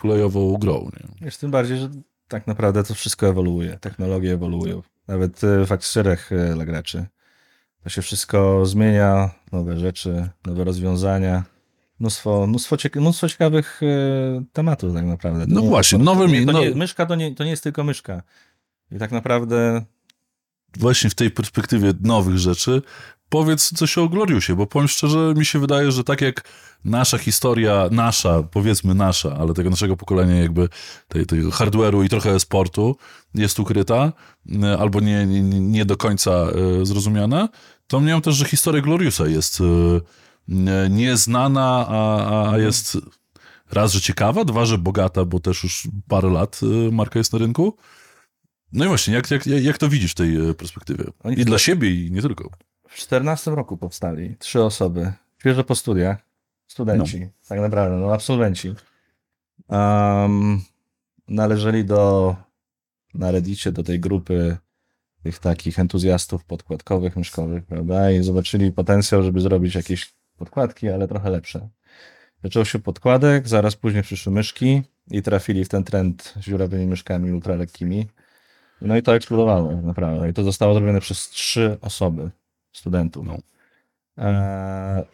[0.05, 0.91] AAA-ową grą.
[1.21, 1.27] Nie?
[1.27, 1.91] Jest tym bardziej, że
[2.29, 4.83] tak naprawdę to wszystko ewoluuje, technologie ewoluują.
[5.09, 7.07] Nawet e, w akcesoriach e, dla graczy.
[7.83, 11.45] To się wszystko zmienia, nowe rzeczy, nowe rozwiązania.
[12.01, 15.47] mnóstwo, mnóstwo, cieka mnóstwo ciekawych e, tematów tak naprawdę.
[15.47, 17.45] To No nie- właśnie, to, nowe to, mi- nie, to no- Myszka to nie, to
[17.45, 18.23] nie jest tylko myszka.
[18.93, 19.85] I tak naprawdę
[20.79, 22.83] Właśnie w tej perspektywie nowych rzeczy
[23.29, 26.49] powiedz coś o Gloriusie, bo powiem szczerze, mi się wydaje, że tak jak
[26.85, 30.69] nasza historia, nasza, powiedzmy nasza, ale tego naszego pokolenia jakby
[31.09, 32.97] tej, tego hardware'u i trochę sportu
[33.35, 34.13] jest ukryta,
[34.63, 37.49] e, albo nie, nie, nie do końca e, zrozumiana,
[37.87, 42.99] to mniemam też, że historia Gloriusa jest e, nieznana, a, a- jest
[43.73, 46.61] raz, że ciekawa, dwa, że bogata, bo też już parę lat
[46.93, 47.77] marka jest na rynku.
[48.73, 51.05] No i właśnie, jak, jak, jak to widzisz w tej perspektywie?
[51.37, 52.51] I dla siebie, i nie tylko.
[52.89, 56.19] W 14 roku powstali trzy osoby, świeżo po studiach,
[56.67, 58.75] studenci, tak naprawdę, no absolwenci.
[59.69, 60.61] Um,
[61.29, 62.37] należeli do,
[63.15, 64.57] na Reddicie do tej grupy
[65.23, 68.11] tych takich entuzjastów podkładkowych, myszkowych, prawda?
[68.11, 71.69] I zobaczyli potencjał, żeby zrobić jakieś podkładki, ale trochę lepsze.
[72.45, 77.33] Zaczął się podkładek, zaraz później przyszły myszki i trafili w ten trend z dziurawymi myszkami
[77.33, 78.07] ultralekkimi.
[78.81, 80.31] No i to eksplodowało, naprawdę.
[80.31, 82.31] I to zostało zrobione przez trzy osoby,
[82.77, 83.27] studentów.
[83.27, 83.39] No.
[84.17, 85.05] Eee,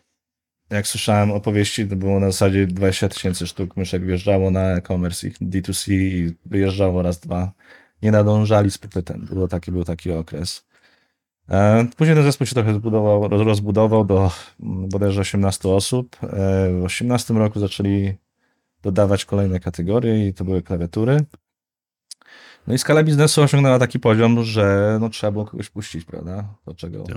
[0.70, 5.38] jak słyszałem opowieści, to było na zasadzie 20 tysięcy sztuk myszek wjeżdżało na e-commerce ich
[5.38, 7.53] D2C i wyjeżdżało raz, dwa.
[8.03, 9.27] Nie nadążali z popytem.
[9.33, 10.64] Było taki, był taki okres.
[11.51, 14.31] E, Później ten zespół się trochę zbudował, roz- rozbudował do
[14.62, 16.16] mm, bodajże 18 osób.
[16.22, 16.29] E,
[16.81, 18.14] W 18 roku zaczęli
[18.83, 21.25] dodawać kolejne kategorie i to były klawiatury.
[22.66, 26.44] No i skala biznesu osiągnęła taki poziom, że no, trzeba było kogoś puścić, prawda?
[26.66, 27.16] Do czego Tak.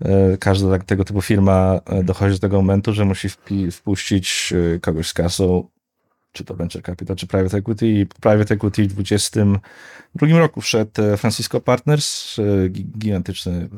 [0.00, 3.28] E, każda tak, tego typu firma e, dochodzi do tego momentu, że musi
[3.72, 5.68] wpuścić e, kogoś z kasą,
[6.32, 7.88] czy to venture capital, czy private equity.
[7.88, 12.36] I private equity w 2022 roku wszedł Francisco Partners,
[12.68, 13.68] gi- gigantyczny,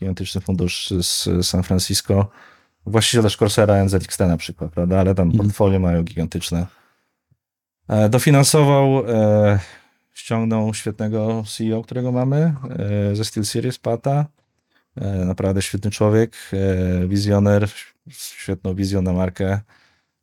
[0.00, 2.30] gigantyczny fundusz z San Francisco.
[2.86, 5.00] Właściciel też Corsera NZXT na przykład, prawda?
[5.00, 5.44] Ale tam Mhm.
[5.44, 6.66] portfolio mają gigantyczne.
[8.10, 9.02] Dofinansował,
[10.12, 12.54] ściągnął świetnego CEO, którego mamy
[13.12, 14.26] ze SteelSeries, Pata.
[14.96, 17.68] E, Naprawdę świetny człowiek, e, wizjoner,
[18.10, 19.60] świetną wizją na markę,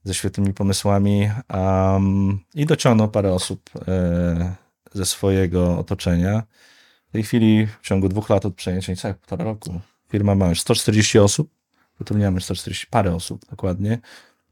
[0.03, 4.55] ze świetnymi pomysłami um, i dociągnął parę osób e,
[4.93, 6.43] ze swojego otoczenia.
[7.09, 10.61] W tej chwili w ciągu dwóch lat od przejęcia, niecałe półtora roku, firma ma już
[10.61, 11.51] 140 osób,
[11.99, 13.99] zatrudniamy 140 parę osób dokładnie.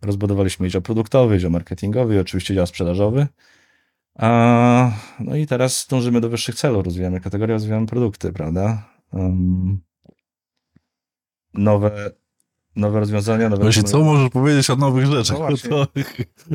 [0.01, 3.27] Rozbudowaliśmy dział produktowy, dział marketingowy oczywiście dział sprzedażowy.
[4.15, 8.89] A, no i teraz dążymy do wyższych celów, rozwijamy kategorie, rozwijamy produkty, prawda?
[9.12, 9.87] Um,
[11.57, 12.11] nowe,
[12.75, 13.63] nowe rozwiązania, nowe...
[13.63, 15.37] Właśnie, co możesz powiedzieć o nowych rzeczach?
[15.39, 15.87] No to,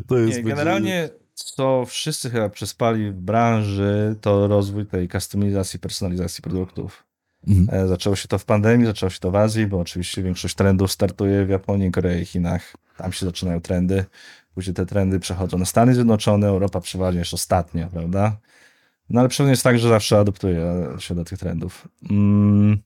[0.06, 6.42] to jest Nie, generalnie co wszyscy chyba przespali w branży, to rozwój tej kustomizacji, personalizacji
[6.42, 7.04] produktów.
[7.48, 7.84] Mhm.
[7.84, 10.92] E, Zaczęło się to w pandemii, zaczęło się to w Azji, bo oczywiście większość trendów
[10.92, 12.76] startuje w Japonii, Korei, Chinach.
[12.96, 14.04] Tam się zaczynają trendy.
[14.54, 18.36] Później te trendy przechodzą na Stany Zjednoczone, Europa przeważnie jest ostatnia, prawda?
[19.10, 21.88] No ale pewnie jest tak, że zawsze adoptuje się do tych trendów.
[22.10, 22.78] Mm.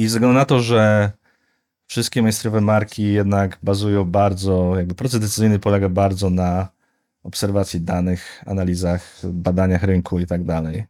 [0.00, 1.12] I ze względu na to, że
[1.86, 6.68] wszystkie mainstreamowe marki jednak bazują bardzo, jakby proces decyzyjny polega bardzo na
[7.22, 10.86] obserwacji danych, analizach, badaniach rynku i tak dalej.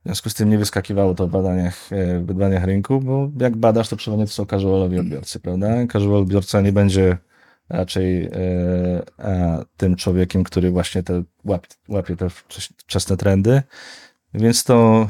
[0.00, 3.56] W związku z tym nie wyskakiwało to w badaniach, e, w badaniach rynku, bo jak
[3.56, 5.86] badasz, to przeważnie to są casualowi odbiorcy, prawda?
[5.92, 7.18] Casual odbiorca nie będzie
[7.68, 8.30] raczej e,
[9.18, 13.62] a, tym człowiekiem, który właśnie te, łap, łapie te wczes- wczesne trendy,
[14.34, 15.08] więc to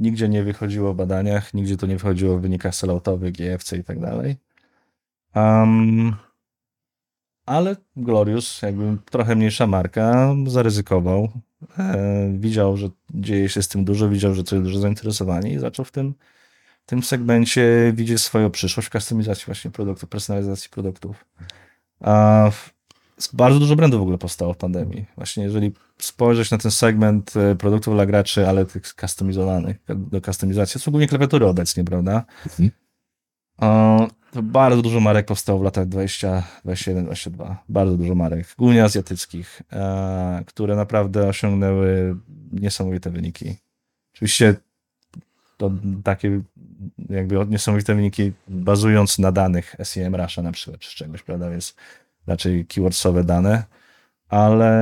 [0.00, 4.00] nigdzie nie wychodziło w badaniach, nigdzie to nie wychodziło w wynikach selloutowych, GFC i tak
[4.00, 4.36] dalej.
[5.34, 6.16] Um,
[7.46, 11.28] ale Glorious, jakby trochę mniejsza marka, zaryzykował.
[11.78, 15.58] E, widział, że dzieje się z tym dużo, widział, że to jest duże zainteresowanie i
[15.58, 16.14] zaczął w tym,
[16.82, 21.24] w tym segmencie widzieć swoją przyszłość w kustomizacji właśnie produktów, personalizacji produktów.
[22.00, 22.50] A
[23.32, 25.06] bardzo dużo brandów w ogóle powstało w pandemii.
[25.16, 30.80] Właśnie jeżeli spojrzeć na ten segment e, produktów dla graczy, ale tych skustomizowanych do kustomizacji,
[30.80, 32.24] są głównie klawiatury obecnie, prawda?
[32.46, 32.70] Mhm.
[33.58, 37.62] O, to bardzo dużo marek powstało w latach 20, 21, 22.
[37.68, 42.16] Bardzo dużo marek, głównie azjatyckich, e, które naprawdę osiągnęły
[42.52, 43.56] niesamowite wyniki.
[44.14, 44.54] Oczywiście
[45.56, 45.70] to
[46.04, 46.40] takie
[47.08, 51.74] jakby niesamowite wyniki bazując na danych SEM Russia na przykład, czy czegoś, prawda, więc
[52.26, 53.64] raczej keywordsowe dane,
[54.28, 54.72] ale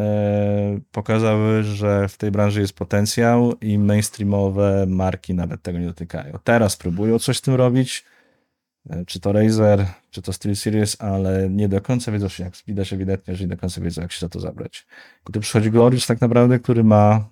[0.00, 6.38] e, pokazały, że w tej branży jest potencjał i mainstreamowe marki nawet tego nie dotykają.
[6.44, 8.04] Teraz próbują coś z tym robić,
[8.90, 13.36] e, czy to Razer, czy to SteelSeries, ale nie do końca wiedzą, jak widać ewidentnie,
[13.36, 14.86] że nie do końca wiedzą, jak się za to zabrać.
[15.24, 17.28] Gdy przychodzi Glorious tak naprawdę, który ma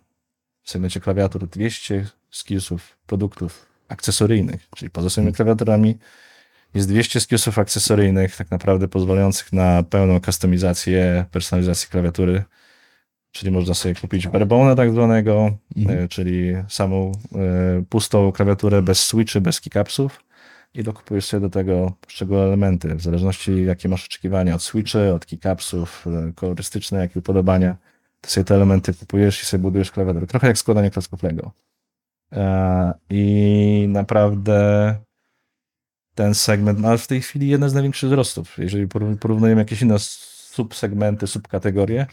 [0.63, 5.99] w segmencie klawiatur 200 skillsów, produktów akcesoryjnych, czyli poza samymi klawiaturami
[6.75, 12.43] Jest 200 skillsów akcesoryjnych, tak naprawdę pozwalających na pełną kustomizację, personalizację klawiatury.
[13.33, 15.99] Czyli można sobie kupić barebone tak zwanego, Mhm.
[16.05, 20.25] e, czyli samą e, pustą klawiaturę bez switchy, bez kickupsów
[20.75, 25.27] i dokupujesz sobie do tego poszczególne elementy, w zależności jakie masz oczekiwania od switchy, od
[25.27, 27.77] kickupsów, e, kolorystyczne, jakie upodobania,
[28.21, 30.27] to sobie te elementy kupujesz i sobie budujesz klawiaturę.
[30.27, 31.53] Trochę jak składanie klocków Lego.
[33.11, 34.95] I naprawdę
[36.21, 38.59] ten segment ma w tej chwili jeden z największych wzrostów.
[38.59, 42.07] Jeżeli poró- porównujemy jakieś inne subsegmenty, subkategorie,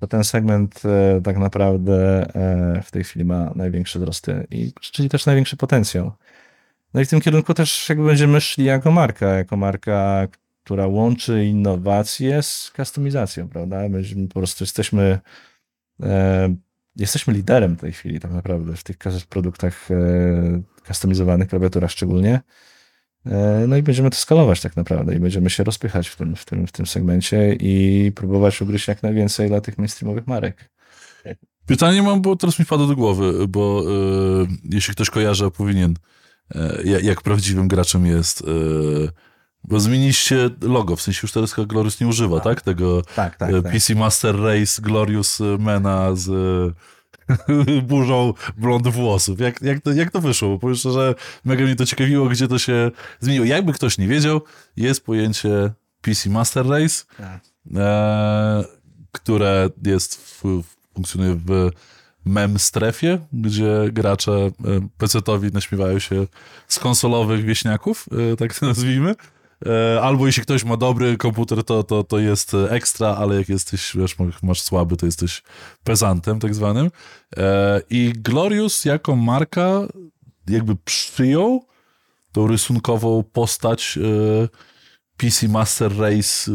[0.00, 5.08] to ten segment e, tak naprawdę e, w tej chwili ma największe wzrosty i czyli
[5.08, 6.12] też największy potencjał.
[6.94, 10.28] No i w tym kierunku też jakby będziemy szli jako marka, jako marka,
[10.64, 13.88] która łączy innowacje z kustomizacją, prawda?
[13.88, 15.20] My po prostu jesteśmy
[16.02, 16.54] e,
[16.96, 18.96] jesteśmy liderem w tej chwili tak naprawdę w tych
[19.28, 22.40] produktach e, kustomizowanych, klawiaturach szczególnie.
[23.26, 26.44] E, No i będziemy to skalować tak naprawdę i będziemy się rozpychać w tym, w
[26.44, 30.70] tym, w tym segmencie i próbować ugryźć jak najwięcej dla tych mainstreamowych marek.
[31.66, 35.94] Pytanie mam, bo teraz mi wpadło do głowy, bo e, jeśli ktoś kojarzy, powinien,
[36.54, 38.44] e, jak, prawdziwym graczem jest, e,
[39.64, 42.44] bo zmieniliście logo, w sensie już teraz Glorious nie używa, tak?
[42.44, 42.60] Tak.
[42.60, 43.72] Tego Tak, tak, tak.
[43.72, 46.28] PC Master Race Glorious Mena z
[47.82, 49.40] burzą blond włosów.
[49.40, 50.48] Jak, jak, to, jak to wyszło?
[50.48, 51.14] Bo powiem szczerze,
[51.44, 52.90] mega mnie to ciekawiło, gdzie to się
[53.20, 53.46] zmieniło.
[53.46, 54.40] Jakby ktoś nie wiedział,
[54.76, 57.40] jest pojęcie PC Master Race, Tak.
[57.76, 58.64] e,
[59.12, 60.62] które jest w,
[60.94, 61.70] funkcjonuje w
[62.24, 64.50] mem strefie, gdzie gracze e,
[64.98, 66.26] PC-towi naśmiewają się
[66.68, 69.14] z konsolowych wieśniaków, e, tak to nazwijmy.
[69.66, 73.92] E, Albo jeśli ktoś ma dobry komputer, to, to, to jest ekstra, ale jak jesteś,
[73.96, 75.42] wiesz, masz słaby, to jesteś
[75.84, 76.90] pezantem tak zwanym.
[77.36, 79.80] E, I Glorious jako marka
[80.48, 81.64] jakby przyjął
[82.32, 84.48] tą rysunkową postać e,
[85.16, 86.50] PC Master Race.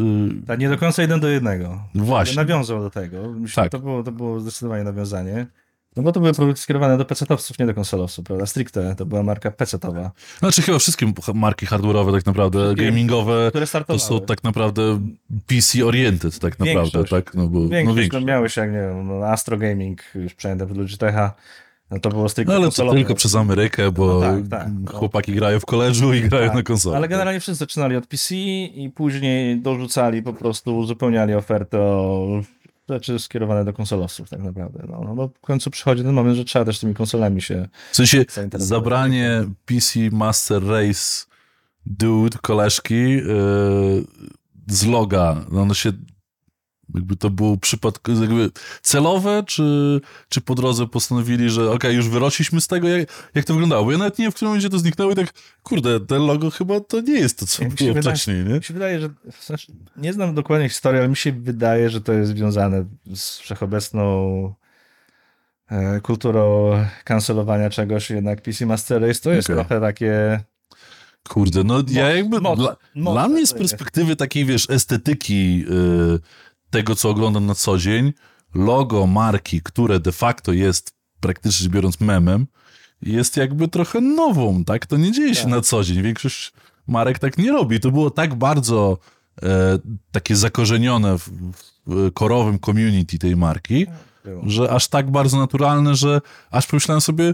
[0.47, 1.83] Tak, nie do końca jeden do jednego.
[1.95, 2.35] Właśnie.
[2.35, 3.31] Nawiązał do tego.
[3.33, 3.71] Myślę, Tak.
[3.71, 5.47] to, było, to było zdecydowanie nawiązanie.
[5.95, 8.45] No bo to były produkty skierowane do PC-towców, nie do konsolowców, prawda?
[8.45, 13.67] Stricte to była marka PC-towa, Znaczy chyba wszystkie marki hardware'owe tak naprawdę, gamingowe, które to
[13.67, 13.99] startowały.
[13.99, 14.99] są tak naprawdę
[15.47, 17.09] PC-oriented tak naprawdę, Większość.
[17.09, 17.33] tak?
[17.33, 18.21] No bo, no Większość, większość.
[18.25, 21.33] no miałeś jak, nie wiem, no Astro Gaming, już przejęte w Logitecha,
[21.91, 22.97] no to było stricte No ale to konsolowe.
[22.97, 24.91] tylko przez Amerykę, bo No tak, tak, no.
[24.99, 26.97] chłopaki grają w koleżu i grają Tak, na konsolę.
[26.97, 32.27] Ale generalnie wszyscy zaczynali od PC i później dorzucali po prostu, uzupełniali ofertę o
[32.89, 34.85] rzeczy skierowane do konsolowców tak naprawdę.
[34.89, 37.95] No, no bo w końcu przychodzi ten moment, że trzeba też tymi konsolami się W
[37.95, 41.25] sensie zabranie PC Master Race
[41.85, 43.23] Dude, koleżki yy,
[44.67, 45.91] z loga, no ono się
[46.93, 48.49] jakby to był przypadek jakby
[48.81, 53.53] celowe, czy, czy po drodze postanowili, że okej, już wyrośliśmy z tego, jak, jak to
[53.53, 53.85] wyglądało?
[53.85, 56.49] Bo ja nawet nie wiem, w którym momencie to zniknęło i tak, kurde, ten logo
[56.51, 58.53] chyba to nie jest to, co się było wydaje- wcześniej, nie?
[58.53, 59.09] Mi się wydaje, że
[59.45, 64.53] znaczy, nie znam dokładnie historii, ale mi się wydaje, że to jest związane z wszechobecną
[65.71, 66.71] e, kulturą
[67.03, 69.55] kancelowania czegoś, jednak PC Master Race to jest Okej.
[69.65, 70.39] trochę takie
[71.29, 75.65] Kurde, no ja jakby, moc- dla, moc- dla mnie z perspektywy takiej, wiesz, estetyki
[76.15, 76.19] y,
[76.69, 78.13] tego, co oglądam na co dzień,
[78.55, 82.47] logo marki, które de facto jest praktycznie biorąc memem,
[83.01, 84.85] jest jakby trochę nową, tak?
[84.85, 85.51] To nie dzieje się Tak.
[85.51, 86.01] na co dzień.
[86.01, 86.53] Większość
[86.87, 87.79] marek tak nie robi.
[87.79, 88.97] To było tak bardzo
[89.43, 89.79] e,
[90.11, 91.29] takie zakorzenione w,
[91.87, 93.85] w korowym community tej marki,
[94.25, 94.41] było.
[94.45, 97.33] że aż tak bardzo naturalne, że aż pomyślałem sobie,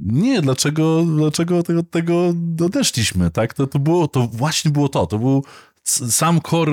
[0.00, 3.54] nie, dlaczego, dlaczego od tego, tego odeszliśmy, tak?
[3.54, 5.44] To, to, było, to właśnie było to, to był
[5.84, 6.72] sam core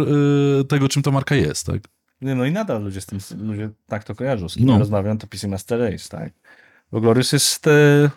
[0.62, 1.82] y, tego, czym ta marka jest, tak?
[2.22, 4.50] Nie, no i nadal ludzie z tym, ludzie tak to kojarzą.
[4.50, 4.80] Z kim No.
[4.80, 6.34] rozmawiam, to PC Master Race, tak?
[6.92, 8.10] Bo Glorious jest e,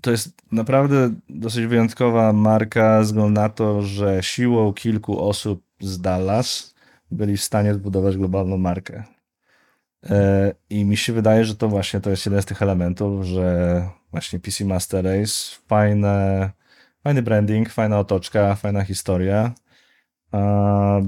[0.00, 6.74] to jest naprawdę dosyć wyjątkowa marka względu na to, że siłą kilku osób z Dallas
[7.10, 9.04] byli w stanie zbudować globalną markę.
[10.10, 13.88] E, I mi się wydaje, że to właśnie to jest jeden z tych elementów, że
[14.10, 16.50] właśnie PC Master Race, fajne,
[17.04, 19.52] fajny branding, fajna otoczka, fajna historia.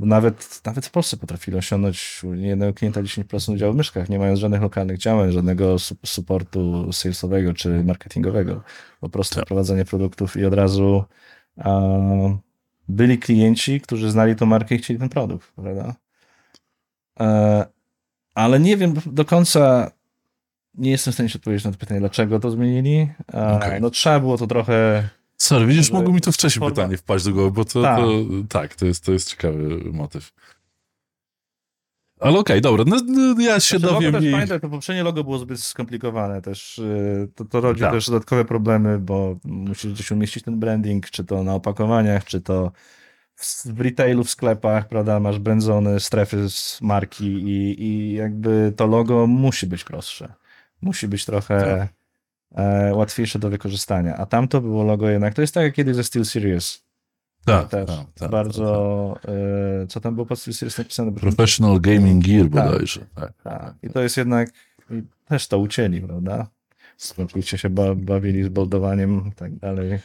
[0.00, 4.62] Nawet, nawet w Polsce potrafili osiągnąć jednego klienta 10% udziału w myszkach, nie mając żadnych
[4.62, 8.62] lokalnych działań, żadnego su- supportu salesowego czy marketingowego.
[9.00, 9.44] Po prostu Tak.
[9.46, 11.04] prowadzenie produktów i od razu
[12.88, 15.94] byli klienci, którzy znali tą markę i chcieli ten produkt, prawda?
[17.20, 17.66] E,
[18.34, 19.90] ale nie wiem do końca,
[20.74, 23.08] nie jestem w stanie się odpowiedzieć na to pytanie, dlaczego to zmienili.
[23.32, 23.80] A, Okej.
[23.80, 27.32] No trzeba było to trochę Sorry, widzisz, mogło mi to wcześniej forma- pytanie wpaść do
[27.32, 27.98] głowy, bo to, Tak.
[27.98, 28.12] to
[28.48, 30.32] tak, to jest, to jest ciekawy motyw.
[32.20, 34.12] Ale okej, okay, dobra, no, no, ja się znaczy, dowiem.
[34.12, 34.32] Logo też, i...
[34.32, 36.78] pamiętaj, to poprzednie logo było zbyt skomplikowane też.
[36.78, 37.92] y, To, to rodzi Tak.
[37.92, 42.72] też dodatkowe problemy, bo musisz gdzieś umieścić ten branding, czy to na opakowaniach, czy to
[43.34, 48.86] w, w retailu, w sklepach, prawda, masz brędzone strefy z marki i, i jakby to
[48.86, 50.34] logo musi być prostsze.
[50.82, 51.95] Musi być trochę Tak.
[52.56, 54.16] E, łatwiejsze do wykorzystania.
[54.16, 56.86] A tamto było logo jednak, to jest tak jak kiedyś ze SteelSeries.
[57.44, 59.16] Tak, też tak, tak, bardzo,
[59.82, 61.10] e, co tam było pod SteelSeries napisane?
[61.10, 63.00] Bo- Professional Gaming Gear bodajże.
[63.14, 63.32] Tak.
[63.42, 63.74] tak.
[63.82, 64.50] I to jest jednak,
[65.28, 66.46] też to ucięli, prawda?
[67.18, 69.98] Oczywiście się ba bawili z boldowaniem i tak dalej.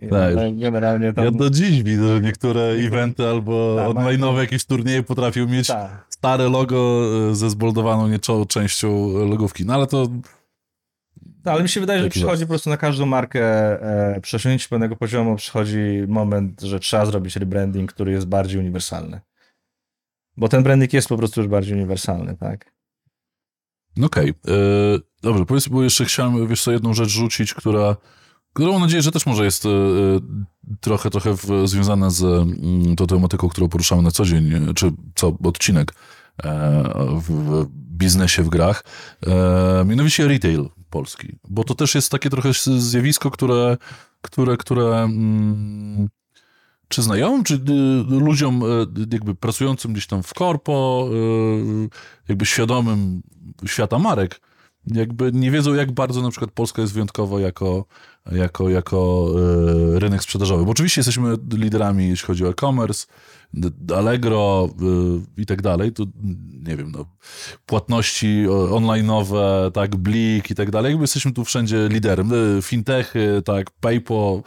[0.00, 0.12] Tak.
[0.12, 1.24] ale generalnie tam...
[1.24, 6.06] Ja do dziś widzę, że niektóre eventy albo Tak, online'owe jakieś turnieje potrafią mieć Tak,
[6.08, 9.64] stare logo e, ze zboldowaną nieczo częścią logówki.
[9.66, 10.08] No ale to
[11.46, 13.42] No, ale mi się wydaje, że przychodzi po prostu na każdą markę
[14.14, 19.20] e, przy osiągnięciu pewnego poziomu przychodzi moment, że trzeba zrobić rebranding, który jest bardziej uniwersalny.
[20.36, 22.72] Bo ten branding jest po prostu już bardziej uniwersalny, tak?
[23.96, 24.28] No Okej.
[24.28, 24.32] e,
[25.22, 27.96] Dobrze, powiedz, bo jeszcze chciałem, wiesz co, jedną rzecz rzucić, która,
[28.52, 29.72] którą mam nadzieję, że też może jest e, e,
[30.80, 35.36] trochę, trochę w, związana z mm, tą tematyką, którą poruszamy na co dzień, czy co
[35.44, 35.92] odcinek
[37.20, 37.66] w, w
[37.96, 38.84] biznesie, w grach.
[39.26, 43.76] E, Mianowicie retail polski, bo to też jest takie trochę zjawisko, które,
[44.22, 46.08] które, które mm,
[46.88, 47.58] czy znajomym, czy y,
[48.08, 51.88] ludziom y, jakby pracującym gdzieś tam w korpo, y,
[52.28, 53.22] jakby świadomym
[53.66, 54.40] świata marek,
[54.86, 57.84] jakby nie wiedzą, jak bardzo na przykład Polska jest wyjątkowa jako,
[58.32, 59.28] jako, jako
[59.94, 60.64] y, rynek sprzedażowy.
[60.64, 63.06] Bo oczywiście jesteśmy liderami, jeśli chodzi o e-commerce,
[63.96, 64.68] Allegro
[65.38, 65.92] y, i tak dalej.
[65.92, 66.06] Tu,
[66.68, 67.04] nie wiem, no,
[67.66, 70.90] płatności o- online'owe, tak, Blik i tak dalej.
[70.90, 72.30] Jakby jesteśmy tu wszędzie liderem.
[72.62, 74.42] Fintechy, tak, PayPal,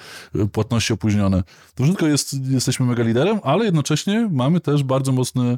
[0.52, 1.44] płatności opóźnione.
[1.76, 5.58] To wszystko jest, jesteśmy mega liderem, ale jednocześnie mamy też bardzo mocny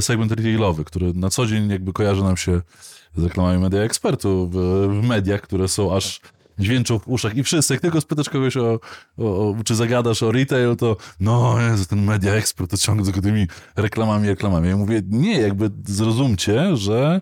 [0.00, 2.60] segment retailowy, który na co dzień jakby kojarzy nam się
[3.16, 6.20] z reklamami media ekspertów w, mediach, które są aż
[6.58, 8.80] dźwięczą w uszach i wszyscy, jak tylko spytasz kogoś o,
[9.18, 13.20] o, o czy zagadasz o retail, to no Jezu, ten media ekspert to ciągle tylko
[13.20, 13.46] tymi
[13.76, 14.68] reklamami, reklamami.
[14.68, 17.20] Ja mówię, nie, jakby zrozumcie, że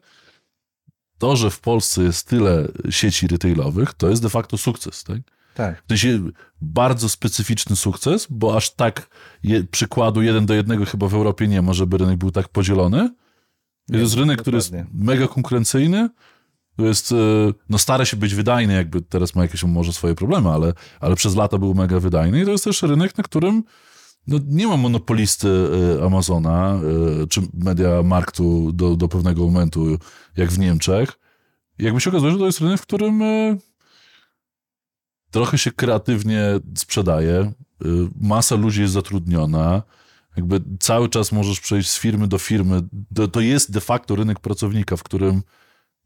[1.18, 5.18] to, że w Polsce jest tyle sieci retailowych, to jest de facto sukces, tak?
[5.54, 5.82] Tak.
[5.86, 6.30] W sensie
[6.60, 9.08] bardzo specyficzny sukces, bo aż tak
[9.42, 13.14] je, przykładu jeden do jednego chyba w Europie nie ma, żeby rynek był tak podzielony.
[13.92, 16.08] To jest rynek, który jest mega konkurencyjny.
[16.76, 17.16] To jest, e,
[17.68, 21.36] no stara się być wydajny, jakby teraz ma jakieś może swoje problemy, ale, ale przez
[21.36, 23.64] lata był mega wydajny i to jest też rynek, na którym
[24.26, 25.48] no, nie ma monopolisty
[25.98, 26.80] e, Amazona
[27.22, 29.98] e, czy Media Marktu do, do pewnego momentu,
[30.36, 31.18] jak w Niemczech.
[31.78, 33.22] Jakby się okazuje, że to jest rynek, w którym
[35.30, 36.42] trochę się kreatywnie
[36.76, 37.52] sprzedaje,
[38.20, 39.82] masa ludzi jest zatrudniona,
[40.36, 42.82] jakby cały czas możesz przejść z firmy do firmy.
[43.14, 45.42] To, to jest de facto rynek pracownika, w którym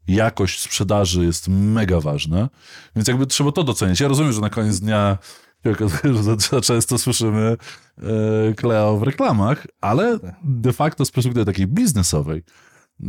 [0.07, 2.49] jakość sprzedaży jest mega ważna,
[2.95, 3.99] więc jakby trzeba to docenić.
[3.99, 5.17] Ja rozumiem, że na koniec dnia
[6.63, 7.57] często słyszymy
[7.97, 12.43] e, Cleo w reklamach, ale de facto z perspektywy takiej biznesowej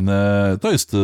[0.08, 0.98] e, to jest e,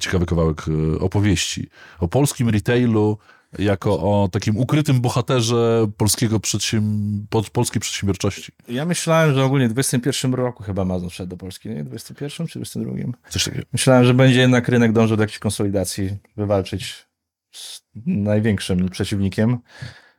[0.00, 1.68] ciekawy kawałek e, opowieści
[1.98, 3.18] o polskim retailu
[3.58, 7.30] jako o takim ukrytym bohaterze polskiego przedsięb...
[7.30, 8.52] pol- polskiej przedsiębiorczości.
[8.68, 11.84] Ja myślałem, że ogólnie w 21 roku chyba Amazon wszedł do Polski, nie?
[11.84, 12.92] 21 czy 22?
[13.28, 13.64] Coś takiego.
[13.72, 17.06] Myślałem, że będzie jednak rynek dążył do jakiejś konsolidacji, wywalczyć
[17.52, 19.58] z największym przeciwnikiem.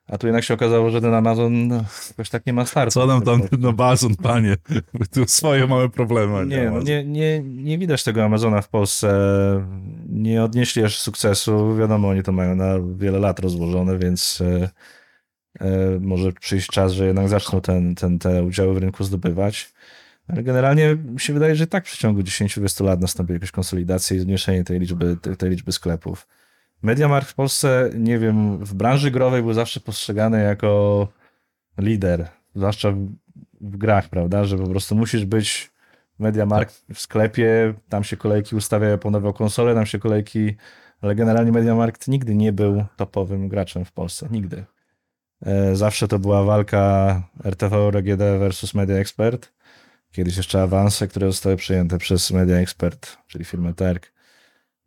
[0.08, 2.92] A tu jednak się okazało, że ten Amazon no, jakoś tak nie ma startu.
[2.92, 4.56] Co nam tam no bazon, panie?
[5.14, 6.46] Tu swoje mamy problemy.
[6.46, 6.86] Nie, no Amazon.
[6.88, 9.18] nie, nie, nie widać tego Amazona w Polsce.
[10.10, 11.76] Nie odnieśli jeszcze sukcesu.
[11.76, 14.70] Wiadomo, oni to mają na wiele lat rozłożone, więc e,
[15.60, 19.74] e, może przyjść czas, że jednak zaczną ten, ten, te udziały w rynku zdobywać.
[20.28, 24.20] Ale generalnie mi się wydaje, że tak w przeciągu 10-20 lat nastąpi jakaś konsolidacja i
[24.20, 26.28] zmniejszenie tej liczby, tej, tej liczby sklepów.
[26.84, 31.08] Mediamarkt w Polsce, nie wiem, w branży growej był zawsze postrzegany jako
[31.78, 33.08] lider, zwłaszcza w,
[33.62, 35.74] w grach, prawda, że po prostu musisz być
[36.20, 40.56] Mediamarkt w sklepie, tam się kolejki ustawia po nową konsolę, tam się kolejki,
[41.02, 44.66] ale generalnie Mediamarkt nigdy nie był topowym graczem w Polsce, nigdy.
[45.46, 49.54] E, Zawsze to była walka RTV RGD versus Media Expert,
[50.12, 54.13] kiedyś jeszcze awanse, które zostały przejęte przez Media Expert, czyli firmę Terk.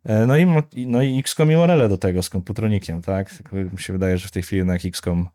[0.07, 0.47] E, No i,
[0.87, 3.29] no i XCOM i Morele do tego z komputronikiem, tak?
[3.29, 5.27] Tylko Mi się wydaje, że w tej chwili jednak XCOM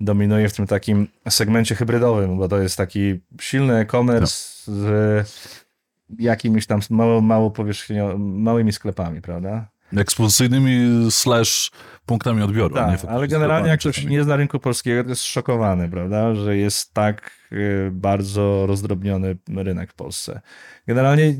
[0.00, 5.26] dominuje w tym takim segmencie hybrydowym, bo to jest taki silny e-commerce z
[6.18, 9.68] jakimiś tam mało, mało powierzchnio, małymi sklepami, prawda?
[9.96, 11.70] Ekspozycyjnymi slash
[12.06, 12.74] punktami odbioru.
[12.74, 16.94] Tak, ale generalnie jak ktoś nie zna rynku polskiego, to jest szokowany, prawda, że jest
[16.94, 20.40] tak y, bardzo rozdrobniony rynek w Polsce.
[20.86, 21.34] Generalnie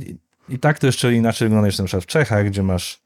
[0.51, 3.03] i tak to jeszcze inaczej wygląda niż na przykład w Czechach, gdzie masz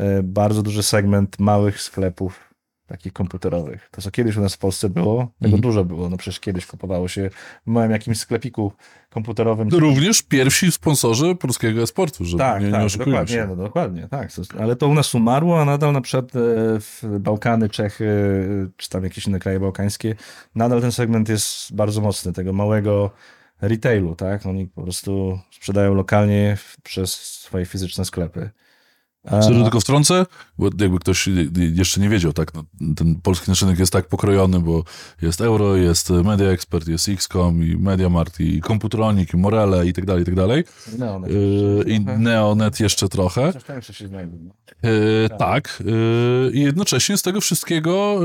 [0.00, 2.50] y, bardzo duży segment małych sklepów
[2.90, 3.88] takich komputerowych.
[3.90, 5.60] To, co kiedyś u nas w Polsce było, tego mm.
[5.60, 6.08] dużo było.
[6.08, 7.30] No przecież kiedyś kupowało się
[7.66, 8.72] w małym jakimś sklepiku
[9.10, 9.68] komputerowym.
[9.68, 13.46] Również pierwsi sponsorzy polskiego esportu, żeby tak, nie, tak, nie dokładnie.
[13.48, 14.30] No, dokładnie, tak.
[14.58, 16.38] Ale to u nas umarło, a nadal na przykład e,
[16.80, 18.06] w Bałkany, Czechy,
[18.76, 20.14] czy tam jakieś inne kraje bałkańskie,
[20.54, 23.10] nadal ten segment jest bardzo mocny, tego małego
[23.60, 24.46] retailu, tak?
[24.46, 28.50] Oni po prostu sprzedają lokalnie przez swoje fizyczne sklepy.
[29.26, 30.26] Szczerze tylko wtrącę,
[30.58, 31.28] bo jakby ktoś
[31.74, 32.64] jeszcze nie wiedział, tak, no,
[32.96, 34.84] ten polski rynek jest tak pokrojony, bo
[35.22, 40.06] jest Euro, jest Media Expert, jest XCOM i MediaMart i Komputronik i Morele i tak
[40.06, 40.64] dalej, i tak dalej.
[40.98, 43.52] Neonet yy, I Neonet jeszcze trochę.
[43.90, 44.54] Się znajdzie, no.
[44.90, 45.82] yy, tak.
[45.84, 48.20] Yy, I jednocześnie z tego wszystkiego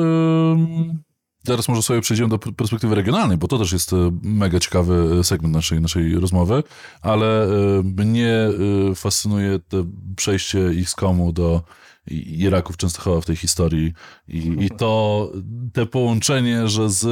[1.46, 5.24] Teraz może sobie przejdziemy do perspektywy regionalnej, bo to też jest e, mega ciekawy e,
[5.24, 6.64] segment naszej, naszej rozmowy,
[7.02, 7.48] ale e,
[7.84, 8.50] mnie
[8.96, 9.86] fascynuje to
[10.16, 11.64] przejście XCOMu do
[12.08, 13.94] Iraków Częstochowa w tej historii
[14.28, 15.32] i, i to
[15.74, 17.06] te połączenie, że z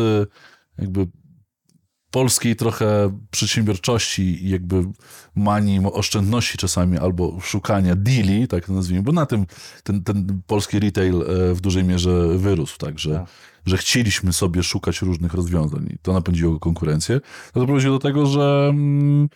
[0.77, 1.07] jakby
[2.11, 4.83] polskiej trochę przedsiębiorczości jakby
[5.35, 9.45] manii oszczędności czasami albo szukania deali, tak to nazwijmy, bo na tym
[9.83, 11.23] ten, ten polski retail
[11.53, 16.59] w dużej mierze wyrósł, także tak że chcieliśmy sobie szukać różnych rozwiązań i to napędziło
[16.59, 17.21] konkurencję.
[17.53, 19.29] To doprowadziło do tego, że mm,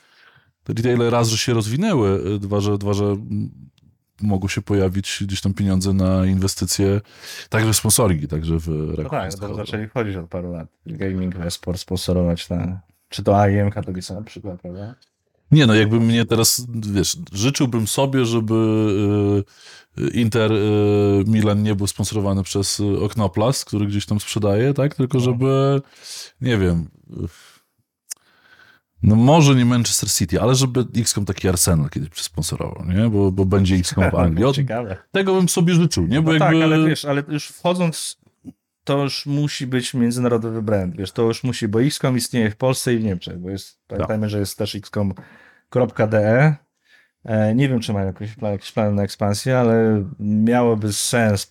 [0.63, 3.49] te retaile raz, że się rozwinęły, y, dwa, że, dwa, że mm,
[4.21, 7.01] mogły się pojawić gdzieś tam pieniądze na inwestycje,
[7.49, 8.67] także w sponsoringi, także w
[8.97, 10.67] No tak, to zaczęli wchodzić od paru lat.
[10.85, 14.95] Gaming, sport sponsorować na, czy to AIM Katowice na przykład, prawda?
[15.51, 18.53] Nie no, jakby mnie teraz, wiesz, życzyłbym sobie, żeby
[19.97, 24.95] y, Inter y, Milan nie był sponsorowany przez Oknoplast, który gdzieś tam sprzedaje, tak?
[24.95, 25.23] Tylko no.
[25.23, 25.81] żeby,
[26.41, 26.87] nie wiem,
[29.03, 33.09] no może nie Manchester City, ale żeby XCOM taki Arsenal kiedyś przysponsorował, nie?
[33.09, 34.53] Bo, bo będzie XCOM w Anglii.
[34.53, 34.97] Ciekawe.
[35.11, 36.21] Tego bym sobie życzył, nie?
[36.21, 36.59] Bo no jakby...
[36.59, 38.17] Tak, ale wiesz, ale już wchodząc
[38.87, 42.93] to już musi być międzynarodowy brand, wiesz, to już musi, bo XCOM istnieje w Polsce
[42.93, 44.29] i w Niemczech, bo jest, pamiętajmy, tak.
[44.29, 46.55] że jest też XCOM.de.
[47.25, 51.47] E, nie wiem, czy mają jakieś, plan, jakieś plany na ekspansję, ale miałoby sens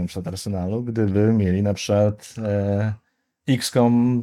[0.00, 2.92] na przykład Arsenalu, gdyby mieli na przykład e,
[3.48, 4.22] XCOM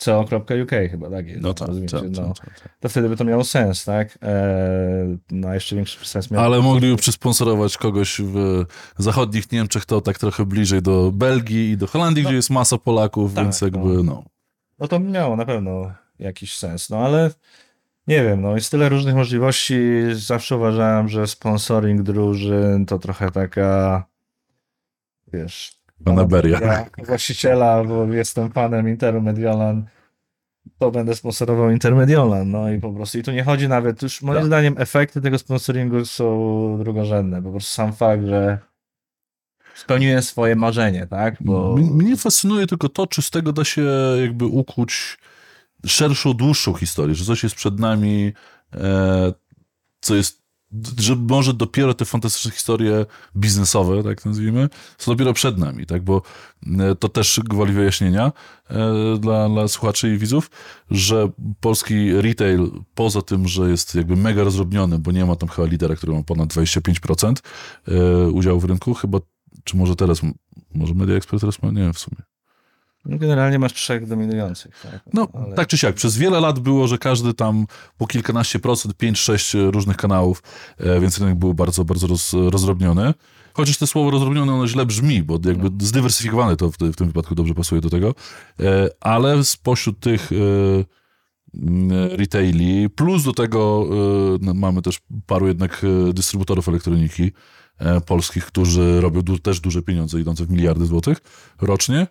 [0.00, 1.26] co.uk chyba, tak.
[1.40, 2.32] No tak, tak, no.
[2.34, 4.18] tak, tak, To wtedy by to miało sens, tak?
[4.22, 6.44] Eee, no jeszcze większy sens miało.
[6.44, 8.64] Ale mogliby przysponsorować kogoś w
[8.98, 12.78] zachodnich Niemczech, to tak trochę bliżej do Belgii i do Holandii, no, gdzie jest masa
[12.78, 14.02] Polaków, tak, więc jakby no.
[14.02, 14.24] no.
[14.78, 17.30] No to miało na pewno jakiś sens, no ale
[18.06, 19.74] nie wiem, no jest tyle różnych możliwości.
[20.12, 24.04] Zawsze uważałem, że sponsoring drużyn to trochę taka
[25.32, 26.86] wiesz, Fanaberia.
[27.06, 29.86] Właściciela, bo jestem fanem Interu Mediolan,
[30.78, 32.50] to będę sponsorował Inter Mediolan.
[32.50, 34.46] No i po prostu, i tu nie chodzi nawet, już moim tak.
[34.46, 37.42] zdaniem efekty tego sponsoringu są drugorzędne.
[37.42, 38.58] Po prostu sam fakt, że
[39.74, 41.36] spełniłem swoje marzenie, tak?
[41.40, 41.76] Bo...
[41.76, 43.82] Mnie fascynuje tylko to, czy z tego da się
[44.20, 45.18] jakby ukuć
[45.86, 48.32] szerszą, dłuższą historię, że coś jest przed nami,
[48.74, 49.32] e,
[50.00, 50.39] co jest
[50.98, 53.06] że może dopiero te fantastyczne historie
[53.36, 54.68] biznesowe, tak nazwijmy,
[54.98, 56.22] są dopiero przed nami, tak, bo
[56.78, 58.32] e, to też gwoli wyjaśnienia
[58.70, 60.50] e, dla, dla słuchaczy i widzów,
[60.90, 61.28] że
[61.60, 65.96] polski retail, poza tym, że jest jakby mega rozrobniony, bo nie ma tam chyba lidera,
[65.96, 67.34] który ma ponad 25%
[67.88, 69.18] e, udziału w rynku, chyba,
[69.64, 70.20] czy może teraz,
[70.74, 72.29] może Media Expert teraz ma, nie wiem w sumie.
[73.04, 74.80] No generalnie masz trzech dominujących.
[74.82, 75.00] Tak?
[75.14, 75.54] No, Ale...
[75.54, 75.94] tak czy siak.
[75.94, 77.66] Przez wiele lat było, że każdy tam
[77.98, 80.42] po kilkanaście procent, pięć, sześć różnych kanałów,
[80.78, 82.32] e, więc rynek był bardzo, bardzo roz.
[83.54, 85.76] Chociaż to słowo rozrobnione ono źle brzmi, bo jakby no.
[85.80, 88.14] zdywersyfikowane to w, w, tym wypadku dobrze pasuje do tego.
[88.60, 90.36] E, ale spośród tych e,
[92.16, 93.86] retaili, plus do tego
[94.40, 97.32] no, mamy też paru jednak dystrybutorów elektroniki
[98.06, 101.18] polskich, którzy robią du też duże pieniądze idące w miliardy złotych
[101.60, 102.06] rocznie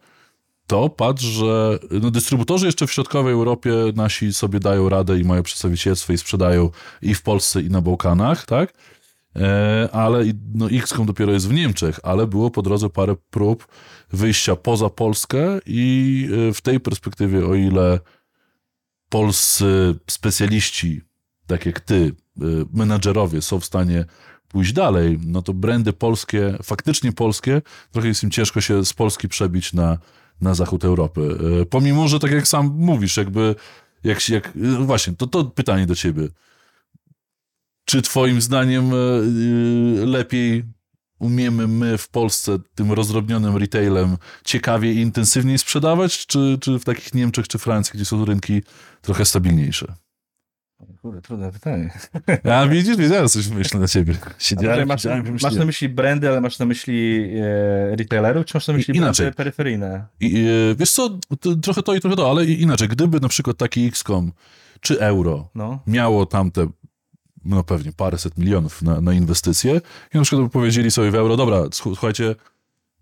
[0.70, 5.44] to patrz, że no, dystrybutorzy jeszcze w środkowej Europie nasi sobie dają radę i mają
[5.44, 6.70] przedstawicielstwo i sprzedają
[7.02, 8.74] i w Polsce, i na Bałkanach, tak?
[9.36, 13.68] E, ale no, XCOM dopiero jest w Niemczech, ale było po drodze parę prób
[14.14, 18.00] wyjścia poza Polskę i e, w tej perspektywie, o ile
[19.10, 21.02] polscy specjaliści,
[21.48, 22.44] tak jak ty, e,
[22.74, 24.06] menadżerowie są w stanie
[24.48, 27.62] pójść dalej, no to brandy polskie, faktycznie polskie,
[27.92, 29.98] trochę jest im ciężko się z Polski przebić na
[30.42, 31.38] na zachód Europy.
[31.62, 33.56] E, pomimo, że tak jak sam mówisz, jakby,
[34.04, 36.28] jak, jak właśnie, to, to pytanie do ciebie.
[37.86, 38.96] czy twoim zdaniem e,
[40.06, 40.64] lepiej
[41.20, 47.14] umiemy my w Polsce tym rozdrobnionym retailem ciekawie i intensywniej sprzedawać, czy, czy w takich
[47.14, 48.62] Niemczech czy Francji, gdzie są rynki
[49.02, 49.96] trochę stabilniejsze?
[51.02, 51.92] Kurde, trudne pytanie.
[52.44, 54.14] Ja widzisz, wiedziałem coś myślę na ciebie.
[54.40, 55.08] Siedziałem, masz,
[55.42, 57.30] masz na myśli brandy, ale masz na myśli
[57.92, 59.24] e, retailerów, czy masz na myśli I, inaczej.
[59.24, 60.06] brandy peryferyjne?
[60.20, 63.58] I, e, wiesz co, to, trochę to i trochę to, ale inaczej, gdyby na przykład
[63.58, 64.32] taki XCOM
[64.82, 65.80] czy euro No.
[65.88, 66.68] miało tamte
[67.46, 69.82] no pewnie paręset milionów na, na inwestycje
[70.14, 72.36] i na przykład by powiedzieli sobie w euro, dobra, słuchajcie,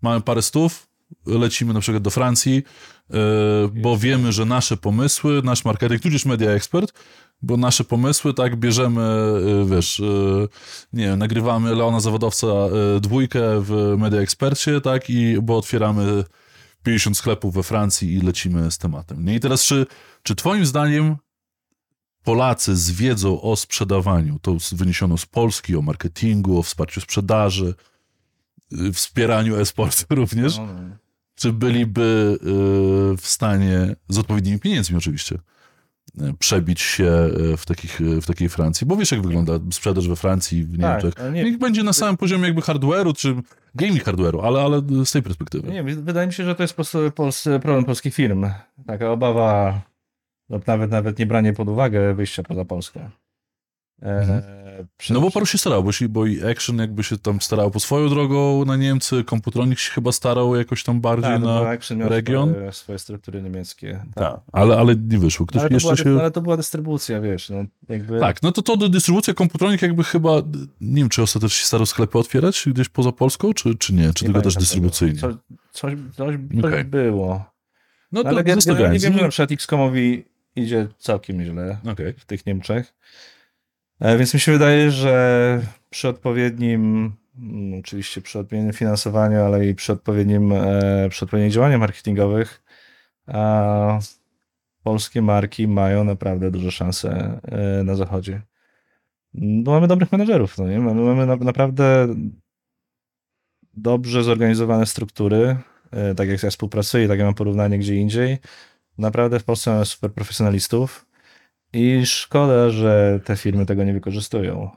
[0.02, 0.88] mamy parę stów,
[1.26, 2.62] lecimy na przykład do Francji,
[3.10, 3.18] yy,
[3.74, 6.92] bo wiemy, że nasze pomysły, nasz marketing, tudzież media expert,
[7.42, 9.02] bo nasze pomysły, tak, bierzemy,
[9.46, 10.48] yy, wiesz, yy,
[10.92, 12.46] nie wiem, nagrywamy Leona Zawodowca
[13.00, 16.24] dwójkę w media expercie, tak, i bo otwieramy
[16.82, 19.24] 50 sklepów we Francji i lecimy z tematem.
[19.24, 19.34] Nie?
[19.34, 19.86] I teraz, czy,
[20.22, 21.16] czy twoim zdaniem
[22.24, 27.74] Polacy z wiedzą o sprzedawaniu, to wyniesiono z Polski, o marketingu, o wsparciu sprzedaży,
[28.92, 30.96] wspieraniu e-sportu również, no, no.
[31.34, 32.38] czy byliby
[33.20, 35.38] w stanie, z odpowiednimi pieniędzmi oczywiście,
[36.38, 38.86] przebić się w, takich, w takiej Francji?
[38.86, 41.14] Bo wiesz, jak wygląda sprzedaż we Francji, w tak, Niemczech.
[41.14, 43.34] Tak, nie, Niech będzie na samym poziomie jakby hardware'u, czy
[43.74, 45.72] gaming hardware'u, ale, ale z tej perspektywy.
[45.72, 46.84] Nie, wydaje mi się, że to jest po
[47.14, 48.46] prostu problem polskich firm.
[48.86, 49.80] Taka obawa
[50.48, 53.10] lub nawet, nawet nie branie pod uwagę wyjścia poza Polskę.
[54.02, 54.42] E, mhm.
[55.10, 57.80] No bo paru się starał, bo, się, bo i Action jakby się tam starał po
[57.80, 62.08] swoją drogą na Niemcy, Komputronik się chyba starał jakoś tam bardziej tak, na Action miał
[62.08, 62.50] region.
[62.50, 64.04] Swoje, swoje struktury niemieckie.
[64.14, 65.46] Tak, tak ale, ale nie wyszło.
[65.46, 66.20] Ktoś ale, jeszcze była, się...
[66.20, 67.50] ale to była dystrybucja, wiesz.
[67.50, 68.20] No, jakby...
[68.20, 70.42] Tak, no to to dystrybucja Komputronik jakby chyba,
[70.80, 74.12] nie wiem, czy ostatecznie się starał sklepy otwierać gdzieś poza Polską, czy, czy nie?
[74.12, 75.20] Czy nie tylko też dystrybucyjnie?
[75.20, 75.34] Coś,
[75.72, 76.84] coś, okay.
[76.84, 77.44] było.
[78.12, 80.24] No to ale generalnie wiem, że na przykład X-Comowi
[80.56, 82.14] idzie całkiem źle okay.
[82.18, 82.94] w tych Niemczech.
[84.00, 89.74] E, więc mi się wydaje, że przy odpowiednim, mm, oczywiście przy odpowiednim finansowaniu, ale i
[89.74, 92.62] przy odpowiednim, e, przy odpowiednich działaniach marketingowych,
[94.82, 98.42] polskie marki mają naprawdę duże szanse e, na zachodzie.
[99.34, 100.78] Bo mamy dobrych menedżerów, no nie?
[100.80, 102.14] Mamy, mamy naprawdę
[103.74, 105.56] dobrze zorganizowane struktury,
[106.16, 108.38] tak jak ja współpracuję, tak jak mam porównanie gdzie indziej.
[108.98, 111.07] Naprawdę w Polsce mamy super profesjonalistów
[111.72, 114.70] i szkoda, że te firmy tego nie wykorzystują.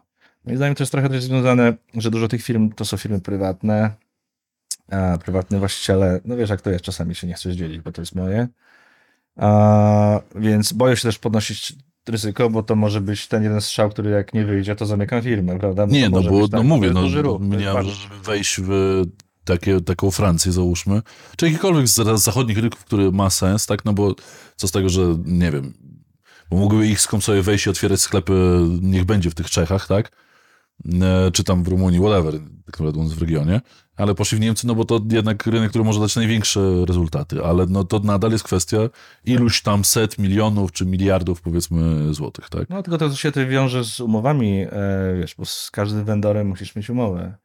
[0.46, 3.92] Moim zdaniem to jest trochę też związane, że dużo tych firm to są firmy prywatne,
[4.92, 8.02] a prywatne właściciele, no wiesz jak to jest, czasami się nie chcesz dzielić, bo to
[8.02, 8.48] jest moje.
[9.36, 11.74] A, więc boję się też podnosić
[12.08, 15.60] ryzyko, bo to może być ten jeden strzał, który jak nie wyjdzie, to zamykam firmę,
[15.60, 15.88] prawda?
[15.88, 19.04] Bo nie, no bo tak, no mówię, no, ruch, miałem, żeby wejść w
[19.44, 21.02] takie, taką Francję załóżmy,
[21.38, 24.16] czy jakikolwiek z zachodnich rynków, który ma sens, tak, no bo
[24.56, 25.74] co z tego, że nie wiem,
[26.52, 30.12] bo mógłby ich sobie wejść i otwierać sklepy, niech będzie w tych Czechach, tak,
[31.02, 32.34] e, czy tam w Rumunii, whatever,
[32.66, 33.62] tak naprawdę w regionie,
[33.95, 37.66] ale poszli w Niemcy, no bo to jednak rynek, który może dać największe rezultaty, ale
[37.66, 38.78] no to nadal jest kwestia
[39.26, 42.70] iluś tam set milionów czy miliardów powiedzmy złotych, tak?
[42.70, 44.70] No tylko to się wiąże z umowami, e,
[45.20, 47.38] wiesz, bo z każdym vendorem musisz mieć umowę.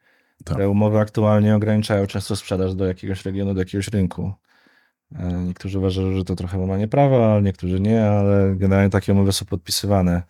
[0.45, 0.57] Tak.
[0.57, 4.33] Te umowy aktualnie ograniczają często sprzedaż do jakiegoś regionu, do jakiegoś rynku.
[5.15, 9.33] E, niektórzy uważają, że to trochę łamanie prawa, ale niektórzy nie, ale generalnie takie umowy
[9.33, 10.23] są podpisywane.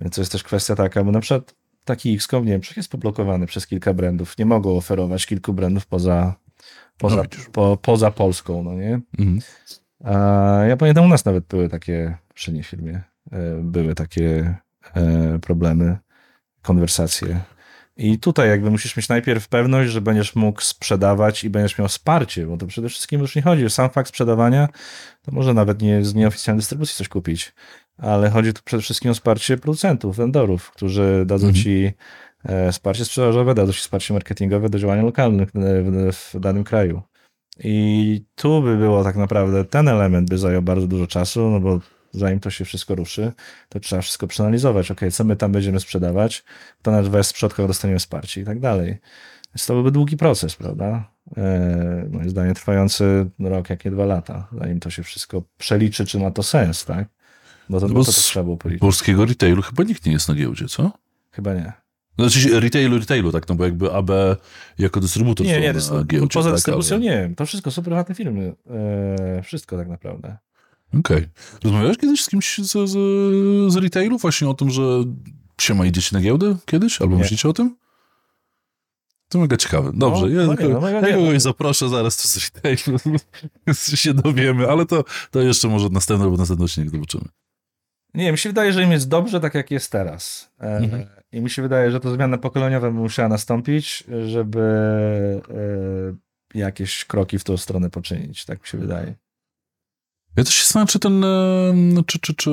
[0.00, 1.54] Więc to jest też kwestia taka, bo na przykład
[1.84, 4.38] taki XCOM w Niemczech jest poblokowany przez kilka brandów.
[4.38, 6.34] Nie mogą oferować kilku brandów poza,
[6.98, 7.22] poza, no
[7.52, 9.00] po, poza Polską, no nie?
[9.18, 9.38] Mhm.
[10.04, 10.12] A
[10.68, 13.02] ja pamiętam, u nas nawet były takie, przy niej firmie,
[13.32, 14.56] e, były takie
[14.94, 15.98] e, problemy,
[16.62, 17.40] konwersacje
[17.96, 22.46] i tutaj jakby musisz mieć najpierw pewność, że będziesz mógł sprzedawać i będziesz miał wsparcie,
[22.46, 23.70] bo to przede wszystkim już nie chodzi.
[23.70, 24.68] Sam fakt sprzedawania,
[25.22, 27.52] to może nawet nie z nieoficjalnej dystrybucji coś kupić,
[27.98, 31.64] ale chodzi tu przede wszystkim o wsparcie producentów, vendorów, którzy dadzą mhm.
[31.64, 31.92] ci
[32.44, 37.02] e, wsparcie sprzedażowe, dadzą ci wsparcie marketingowe do działania lokalnych w, w danym kraju.
[37.58, 41.80] I tu by było tak naprawdę, ten element by zajął bardzo dużo czasu, no bo
[42.14, 43.32] zanim to się wszystko ruszy,
[43.68, 44.90] to trzeba wszystko przeanalizować.
[44.90, 46.44] Ok, co my tam będziemy sprzedawać,
[46.82, 48.98] to na w przodkach dostaniemy wsparcie i tak dalej.
[49.54, 51.10] Więc to byłby długi proces, prawda?
[51.36, 56.18] E, moim zdaniem trwający rok, jak nie dwa lata, zanim to się wszystko przeliczy, czy
[56.18, 57.08] ma to sens, tak?
[57.68, 58.80] Bo to, no bo to, to trzeba było policzyć.
[58.80, 60.92] polskiego retailu chyba nikt nie jest na giełdzie, co?
[61.30, 61.72] Chyba nie.
[62.18, 64.10] Znaczy retailu, retailu, tak, no bo jakby AB
[64.78, 66.34] jako dystrybutor nie, nie, na giełdzie.
[66.34, 67.04] Poza tak, dystrybucją ale...
[67.04, 68.54] nie, to wszystko są prywatne firmy.
[68.70, 70.36] E, wszystko tak naprawdę.
[70.98, 71.16] Okej.
[71.16, 71.28] Okay.
[71.64, 72.92] Rozmawiałeś kiedyś z kimś z, z,
[73.72, 74.82] z retailu właśnie o tym, że
[75.60, 77.00] się ma idziecie na giełdę kiedyś?
[77.02, 77.22] Albo nie.
[77.22, 77.76] myślicie o tym?
[79.28, 79.90] To mega ciekawe.
[79.94, 82.98] Dobrze, no, ja, no, no, ja kogoś zaproszę zaraz tu z retailu,
[83.94, 87.24] się dowiemy, ale to, to jeszcze może następny albo następny odcinek zobaczymy.
[88.14, 90.52] Nie, mi się wydaje, że im jest dobrze tak, jak jest teraz.
[90.60, 91.06] E, Mhm.
[91.32, 94.60] I mi się wydaje, że to zmiana pokoleniowa by musiała nastąpić, żeby
[96.54, 98.44] e, jakieś kroki w tą stronę poczynić.
[98.44, 99.14] Tak mi się wydaje.
[100.36, 102.50] Ja też się zastanawiam, czy ten, e, czy, czy, czy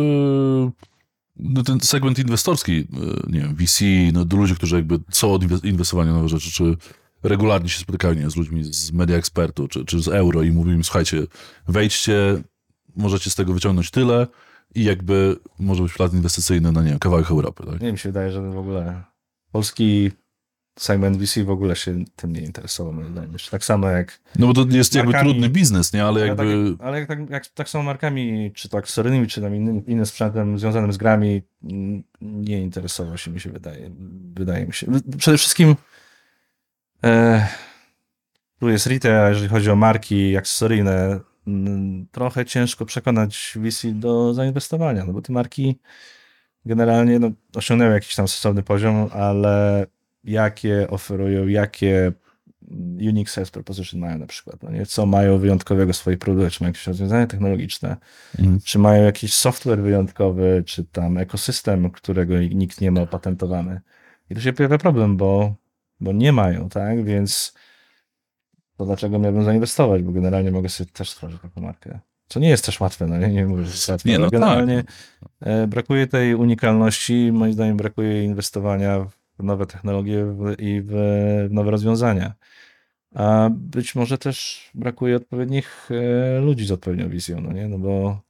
[1.36, 5.65] no ten segment inwestorski, e, nie wiem, VC, no, ludzi, którzy jakby są od inwe-
[5.65, 6.77] inwestowania nowe rzeczy, czy
[7.23, 10.71] regularnie się spotykają nie, z ludźmi z media ekspertu, czy, czy z euro i mówią
[10.71, 11.23] im, słuchajcie,
[11.67, 12.43] wejdźcie,
[12.95, 14.27] możecie z tego wyciągnąć tyle
[14.75, 17.82] i jakby może być plan inwestycyjny na, nie wiem, kawałek Europy, tak?
[17.82, 19.03] Nie mi się wydaje, że w ogóle
[19.51, 20.11] polski
[20.80, 23.32] segment VC w ogóle się tym nie interesował, moim zdaniem.
[23.51, 25.32] Tak samo jak No bo to jest jakby Markami.
[25.32, 26.05] trudny biznes, nie?
[26.05, 26.76] Ale jakby...
[26.78, 30.05] tak, ale jak, tak, jak tak samo markami, czy to akcesoryjnymi, czy tam innym, innym
[30.05, 33.91] sprzętem związanym z grami, mm, nie interesował się, mi się wydaje.
[34.34, 34.88] Wydaje mi się.
[35.17, 35.76] Przede wszystkim
[37.03, 37.47] e,
[38.59, 44.34] tu jest retail, a jeżeli chodzi o marki akcesoryjne, mm, trochę ciężko przekonać VC do
[44.34, 45.80] zainwestowania, no bo te marki
[46.65, 49.86] generalnie no, osiągnęły jakiś tam stosowny poziom, ale
[50.24, 52.11] jakie oferują, jakie
[52.99, 54.86] unique sales proposition mają na przykład, no nie?
[54.86, 57.97] co mają wyjątkowego w swoich produktach, czy mają jakieś rozwiązania technologiczne,
[58.39, 58.59] Mhm.
[58.65, 63.82] czy mają jakiś software wyjątkowy, czy tam ekosystem, którego nikt nie ma opatentowany.
[64.30, 65.55] I tu się pojawia problem, bo,
[65.99, 67.03] bo nie mają, tak?
[67.05, 67.53] Więc
[68.78, 71.99] to dlaczego miałbym zainwestować, bo generalnie mogę sobie też stworzyć taką markę.
[72.28, 74.39] Co nie jest też łatwe, no nie, nie mówię, że jest łatwe, Nie, no tak.
[74.39, 74.84] generalnie
[75.39, 80.25] e, brakuje tej unikalności, moim zdaniem brakuje inwestowania w nowe technologie
[80.59, 80.93] i w,
[81.51, 82.33] nowe rozwiązania.
[83.15, 85.89] A być może też brakuje odpowiednich
[86.37, 87.67] e, ludzi z odpowiednią wizją, no nie?
[87.67, 88.21] No bo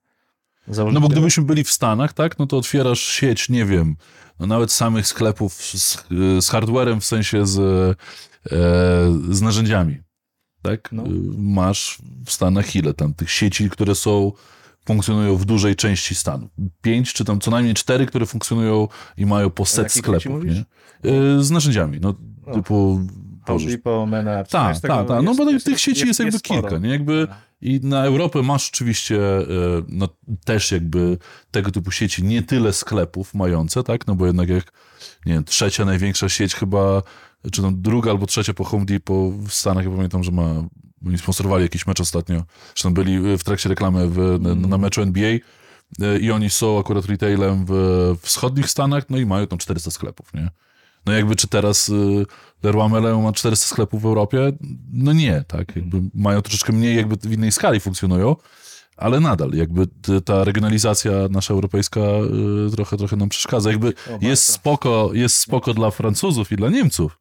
[0.67, 3.95] No założyciele- bo gdybyśmy byli w Stanach, tak, no to otwierasz sieć, nie wiem,
[4.39, 6.07] no nawet samych sklepów z,
[6.39, 7.95] z hardwarem, w sensie z, e,
[9.29, 9.97] z narzędziami,
[10.61, 10.89] tak?
[10.91, 11.03] No.
[11.37, 14.31] Masz w Stanach ile tam tych sieci, które są,
[14.85, 16.51] funkcjonują w dużej części Stanów.
[16.81, 20.65] Pięć, czy tam co najmniej cztery, które funkcjonują i mają po set sklepów, nie?
[21.11, 22.15] Y, Z narzędziami, no
[22.45, 22.53] O.
[22.53, 22.99] typu...
[23.83, 25.23] Home no Tak, jest tak, tak.
[25.23, 26.61] No jest- bo jest- tych sieci jest, jakby sporo.
[26.61, 26.89] kilka, nie?
[26.89, 27.27] Jakby
[27.61, 29.43] i na Europę masz oczywiście e,
[29.87, 30.07] no,
[30.45, 31.17] też jakby
[31.51, 34.07] tego typu sieci, nie tyle sklepów mające, tak?
[34.07, 34.71] No bo jednak jak,
[35.25, 37.01] nie wiem, trzecia największa sieć chyba,
[37.51, 40.63] czy tam druga albo trzecia po Home Depot w Stanach, ja pamiętam, że ma,
[41.07, 45.29] oni sponsorowali jakiś mecz ostatnio, zresztą byli w trakcie reklamy w, na, na meczu NBA
[45.29, 45.39] e,
[46.19, 50.49] i oni są akurat retailem w wschodnich Stanach, no i mają tam 400 sklepów, nie?
[51.05, 52.25] No jakby czy teraz y,
[52.63, 54.51] Leroy Merlin ma 400 sklepów w Europie?
[54.93, 55.75] No nie, tak.
[55.75, 58.35] Jakby mają troszeczkę mniej, jakby w innej skali funkcjonują,
[58.97, 59.87] ale nadal jakby
[60.25, 62.01] ta regionalizacja nasza europejska
[62.75, 63.69] trochę, trochę nam przeszkadza.
[63.69, 64.53] Jakby O, jest bardzo.
[64.53, 67.19] spoko, jest spoko dla Francuzów i dla Niemców,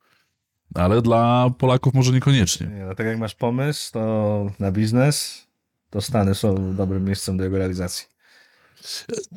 [0.75, 2.67] ale dla Polaków może niekoniecznie.
[2.67, 5.47] Nie, no tak jak masz pomysł to na biznes,
[5.91, 8.07] to Stany są dobrym miejscem do jego realizacji.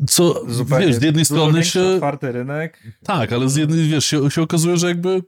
[0.07, 0.45] Co,
[0.79, 1.83] wiesz, z jednej strony się...
[1.83, 2.83] otwarty rynek.
[3.03, 5.21] Tak, ale z jednej, wiesz, się, się okazuje, że jakby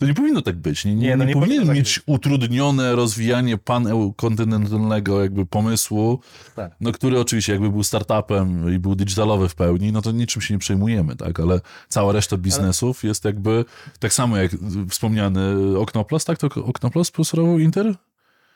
[0.00, 0.84] to nie powinno tak być.
[0.84, 6.20] Nie, nie, Nie, no nie, nie powinien tak mieć utrudnione rozwijanie pankontynentalnego jakby pomysłu,
[6.56, 6.72] Tak.
[6.80, 10.54] no który oczywiście jakby był startupem i był digitalowy w pełni, no to niczym się
[10.54, 13.64] nie przejmujemy, tak, ale cała reszta biznesów jest jakby,
[13.98, 14.50] tak samo jak
[14.90, 17.94] wspomniany Oknoplas, tak, to Oknoplas sponsorował Inter?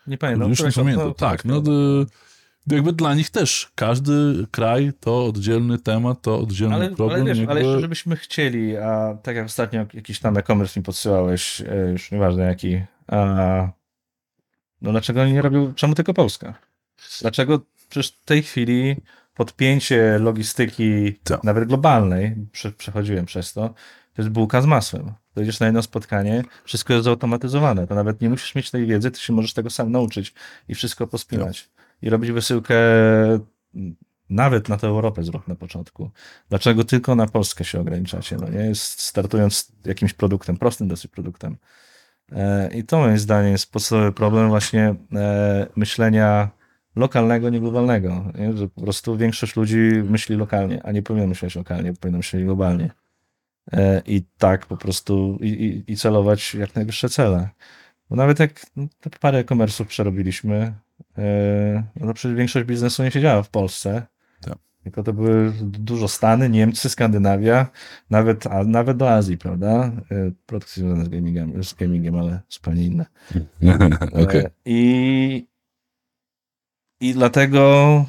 [0.07, 0.51] Nie pamiętam.
[0.51, 1.71] Już nie pamiętam, no, tak, no d-
[2.67, 7.21] jakby dla nich też każdy kraj to oddzielny temat, to oddzielny ale, problem.
[7.21, 7.53] ale wiesz, jakby...
[7.53, 12.11] ale jeszcze żebyśmy chcieli, a tak jak ostatnio jakiś tam e-commerce mi podsyłałeś, e, już
[12.11, 13.69] nieważne jaki, a,
[14.83, 16.55] no dlaczego oni nie robią, czemu tylko Polska?
[17.21, 18.97] Dlaczego przecież w tej chwili
[19.35, 21.45] podpięcie logistyki, Tak.
[21.45, 23.69] nawet globalnej, prze, przechodziłem przez to,
[24.15, 25.13] to jest bułka z masłem.
[25.35, 29.21] Dojdziesz na jedno spotkanie, wszystko jest zautomatyzowane, to nawet nie musisz mieć tej wiedzy, ty
[29.21, 30.35] się możesz tego sam nauczyć
[30.69, 31.71] i wszystko pospinać.
[32.03, 32.77] I robić wysyłkę
[33.75, 33.97] mm,
[34.31, 36.11] nawet na tę Europę zrób na początku.
[36.49, 38.37] Dlaczego tylko na Polskę się ograniczacie?
[38.37, 41.57] No nie startując jakimś produktem, prostym dosyć produktem.
[42.33, 46.51] E, I to moim zdaniem jest podstawowy problem właśnie e, myślenia
[46.97, 48.33] lokalnego, nie globalnego.
[48.39, 48.57] Nie?
[48.57, 52.91] Że po prostu większość ludzi myśli lokalnie, a nie powinno myśleć lokalnie, powinno myśleć globalnie.
[53.73, 57.49] E, I tak po prostu i, i, i celować jak najwyższe cele.
[58.11, 58.87] Bo nawet jak no,
[59.21, 60.75] parę e-commerce'ów przerobiliśmy,
[61.97, 64.07] no to przecież większość biznesu nie siedziała w Polsce.
[64.41, 64.59] Tak.
[64.85, 67.67] Tylko to były dużo Stany, Niemcy, Skandynawia,
[68.11, 69.93] nawet, a nawet do Azji, prawda?
[70.11, 73.07] E, Produkty związane z gamingiem, z gamingiem ale zupełnie inne.
[74.25, 74.41] Okej.
[74.41, 75.47] E, I,
[77.01, 78.05] I dlatego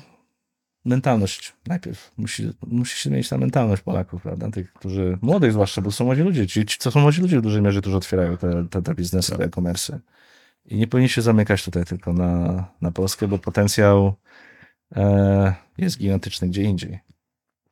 [0.86, 2.12] mentalność najpierw.
[2.18, 4.52] Musi, musi się zmienić ta mentalność Polaków, prawda?
[4.52, 6.48] Tych, którzy, młodych zwłaszcza, bo są młodzi ludzie.
[6.48, 9.30] Ci, ci co są młodzi ludzie w dużej mierze, którzy otwierają te, te, te biznesy,
[9.32, 9.40] Tak.
[9.40, 10.00] te e-commerce.
[10.66, 14.14] I nie powinni się zamykać tutaj tylko na, na Polskę, bo potencjał
[14.96, 17.00] e, jest gigantyczny gdzie indziej.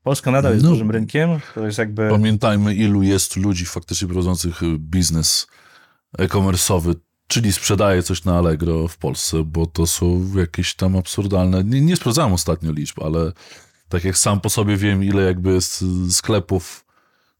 [0.04, 0.70] Polska nadal jest No.
[0.72, 2.10] dużym rynkiem, to jest jakby...
[2.10, 5.48] Pamiętajmy, ilu jest ludzi faktycznie prowadzących y, biznes
[6.18, 6.96] e-commerce'owy,
[7.28, 11.64] czyli sprzedaje coś na Allegro w Polsce, bo to są jakieś tam absurdalne.
[11.64, 13.32] Nie, nie sprawdzałem ostatnio liczb, ale
[13.90, 16.83] tak jak sam po sobie wiem, ile jakby jest sklepów,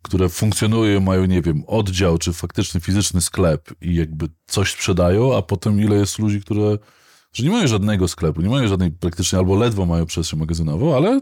[0.04, 5.42] które funkcjonują, mają, nie wiem, oddział, czy faktyczny fizyczny sklep i jakby coś sprzedają, a
[5.42, 6.78] potem ile jest ludzi, które
[7.34, 11.22] że nie mają żadnego sklepu, nie mają żadnej praktycznie, albo ledwo mają przestrzeń magazynową, ale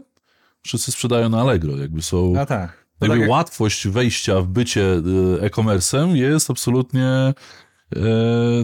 [0.62, 2.34] wszyscy sprzedają na Allegro, jakby są...
[2.38, 2.86] A tak.
[3.00, 7.34] Jakby tak jak- łatwość wejścia w bycie y, e-commerce'em jest absolutnie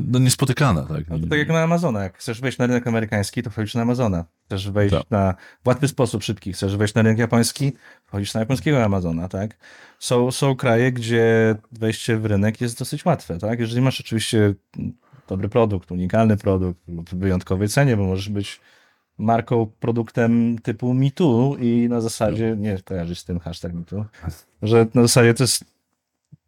[0.07, 0.83] no, niespotykana.
[0.83, 1.09] Tak?
[1.09, 2.03] No to tak jak na Amazona.
[2.03, 4.25] Jak chcesz wejść na rynek amerykański, to wchodzisz na Amazona.
[4.47, 5.11] Chcesz wejść Tak.
[5.11, 6.53] na w łatwy sposób, szybki.
[6.53, 7.73] Chcesz wejść na rynek japoński,
[8.07, 9.57] wchodzisz na japońskiego Amazona, tak?
[9.99, 13.61] Są, są kraje, gdzie wejście w rynek jest dosyć łatwe, tak?
[13.61, 14.55] Jeżeli masz oczywiście
[15.29, 18.61] dobry produkt, unikalny produkt lub w wyjątkowej cenie, bo możesz być
[19.19, 24.05] marką, produktem typu MeToo i na zasadzie, nie kojarzysz z tym hashtag MeToo,
[24.63, 25.65] że na zasadzie to jest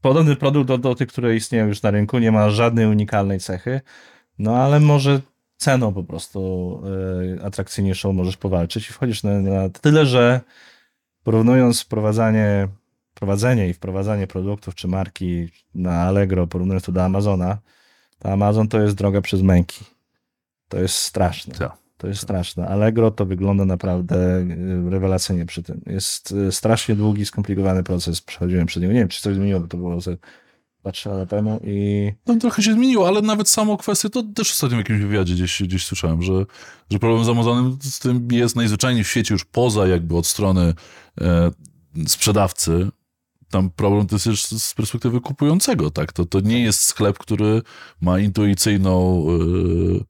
[0.01, 3.81] podobny produkt do, do tych, które istnieją już na rynku, nie ma żadnej unikalnej cechy,
[4.39, 5.21] no ale może
[5.57, 6.83] ceną po prostu
[7.37, 10.41] y, atrakcyjniejszą możesz powalczyć i wchodzisz na, na tyle, że
[11.25, 12.69] porównując wprowadzanie,
[13.15, 17.59] prowadzenie i wprowadzanie produktów czy marki na Allegro, porównując to do Amazona,
[18.19, 19.85] to Amazon to jest droga przez męki.
[20.69, 21.55] To jest straszne.
[21.55, 21.80] Tak.
[22.01, 22.69] To jest straszne.
[22.69, 24.39] Allegro to wygląda naprawdę
[24.87, 25.81] y, rewelacyjnie przy tym.
[25.87, 28.21] Jest y, strasznie długi, skomplikowany proces.
[28.21, 28.95] Przechodziłem przez niego.
[28.95, 30.17] Nie wiem, czy coś zmieniło, to było ze
[30.85, 34.77] 2-3 lata temu i No, trochę się zmieniło, ale nawet samą kwestię, to też ostatnio
[34.77, 36.47] w jakimś wywiadzie gdzieś, gdzieś słyszałem, że,
[36.91, 40.75] że problem z Amazonem z tym jest najzwyczajniej w świecie już poza jakby od strony
[41.21, 41.51] e,
[42.07, 42.89] sprzedawcy.
[43.51, 46.13] Tam problem to jest już z perspektywy kupującego, tak?
[46.13, 47.63] To, to nie jest sklep, który
[48.01, 50.05] ma intuicyjną e, mm,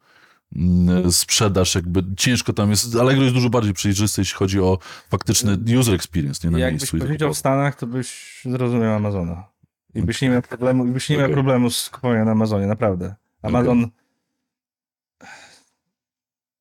[1.11, 2.97] sprzedaż, jakby ciężko tam jest.
[2.97, 4.79] Allegro jest dużo bardziej przejrzysty, jeśli chodzi o
[5.11, 6.99] faktyczny user experience, nie na jakbyś miejscu.
[6.99, 7.39] tak powiedział w.
[7.39, 9.49] Stanach, to byś zrozumiał Amazona.
[9.95, 11.35] I byś nie miał problemu, i byś nie miał Okej.
[11.35, 13.15] problemu z kupowaniem na Amazonie, naprawdę.
[13.43, 13.91] Amazon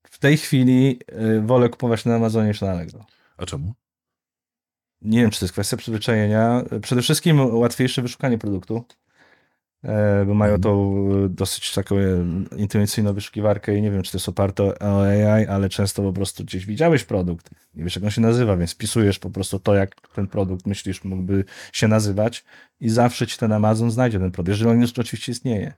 [0.03, 0.99] w tej chwili
[1.37, 3.05] y, wolę kupować na Amazonie niż na Allegro.
[3.37, 3.73] A czemu?
[5.01, 6.63] Nie wiem, czy to jest kwestia przyzwyczajenia.
[6.81, 8.85] Przede wszystkim łatwiejsze wyszukanie produktu,
[10.27, 10.93] bo mają tą
[11.25, 12.25] e, dosyć taką e,
[12.57, 16.43] intuicyjną wyszukiwarkę i nie wiem, czy to jest oparte o AI, ale często po prostu
[16.43, 19.95] gdzieś widziałeś produkt, nie wiesz, jak on się nazywa, więc wpisujesz po prostu to, jak
[20.15, 22.43] ten produkt myślisz mógłby się nazywać
[22.79, 25.73] i zawsze ci ten Amazon znajdzie ten produkt, jeżeli on już oczywiście istnieje.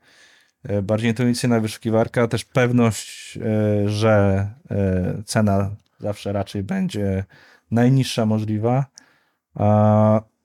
[0.64, 7.24] E, Bardziej intuicyjna wyszukiwarka, też pewność, e, że e, cena zawsze raczej będzie
[7.72, 8.86] najniższa możliwa,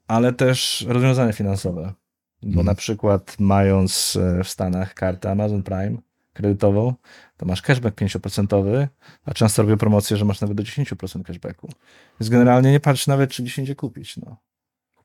[0.08, 1.92] ale też rozwiązania finansowe.
[2.42, 2.66] Bo Mhm.
[2.66, 5.96] na przykład mając e, w Stanach kartę Amazon Prime
[6.32, 6.94] kredytową,
[7.36, 8.88] to masz cashback 5%,
[9.24, 11.68] a często robię promocję, że masz nawet do 10% cashbacku.
[12.20, 14.16] Więc generalnie nie patrz nawet, czy gdzieś indziej kupić.
[14.16, 14.36] No.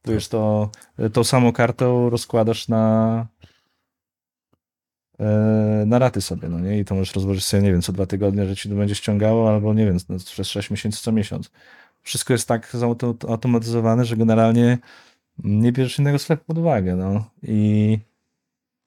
[0.05, 0.69] Wiesz, to
[1.13, 3.27] tą samą kartę rozkładasz na
[5.19, 6.79] e, na raty sobie, no nie?
[6.79, 9.49] I to możesz rozłożyć sobie, nie wiem, co dwa tygodnie, że ci to będzie ściągało,
[9.49, 11.51] albo nie wiem, no, przez 6 miesięcy co miesiąc.
[12.01, 14.77] Wszystko jest tak zautomatyzowane, że generalnie
[15.37, 17.29] nie bierzesz innego sklepu pod uwagę, no.
[17.43, 17.99] I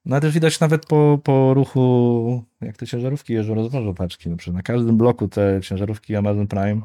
[0.04, 4.30] no też widać nawet po, po ruchu, jak te ciężarówki jeżdżą, rozwożą paczki.
[4.30, 6.80] No, przecież na każdym bloku te ciężarówki Amazon Prime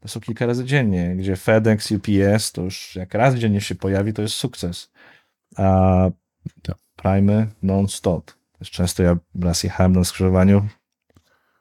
[0.00, 4.12] to są kilka razy dziennie, gdzie FedEx, UPS to już jak raz dziennie się pojawi,
[4.12, 4.92] to jest sukces.
[5.56, 6.10] A.
[6.96, 8.32] Prime non-stop.
[8.58, 10.68] Też często ja raz jechałem na skrzyżowaniu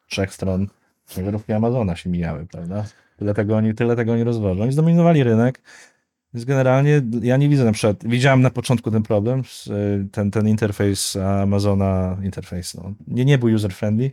[0.09, 0.67] trzech stron
[1.07, 2.85] ciężarówki Amazona się mijały, prawda?
[3.17, 4.63] Tyle tego oni, tyle tego oni rozwożą.
[4.63, 5.61] Oni zdominowali rynek.
[6.33, 10.47] Więc generalnie ja nie widzę na przykład, widziałem na początku ten problem, y, ten, ten
[10.47, 14.11] interfejs Amazona, interfejs, no, nie, nie był user-friendly.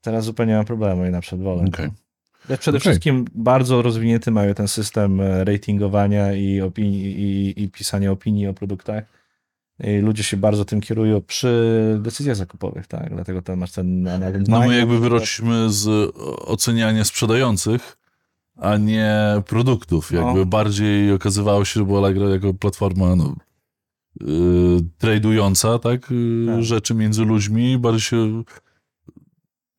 [0.00, 1.64] Teraz zupełnie nie mam problemu i na przykład wolę.
[1.68, 1.90] Okej.
[2.48, 2.80] Ale Przede Okej.
[2.80, 8.54] wszystkim bardzo rozwinięty mają ten system e, ratingowania i, opinii, i, i pisania opinii o
[8.54, 9.04] produktach.
[9.84, 13.14] I ludzie się bardzo tym kierują przy decyzjach zakupowych, tak?
[13.14, 16.12] Dlatego tam masz ten Amazon No my jakby wyrośliśmy z
[16.46, 17.98] oceniania sprzedających,
[18.56, 20.12] a nie produktów.
[20.12, 20.20] No.
[20.20, 23.34] Jakby bardziej okazywało się, że była Allegro jako platforma no,
[24.20, 26.10] yy, tradująca, tak?
[26.10, 26.62] Yy, Tak.
[26.62, 27.78] Rzeczy między ludźmi.
[27.78, 28.42] Bardziej się...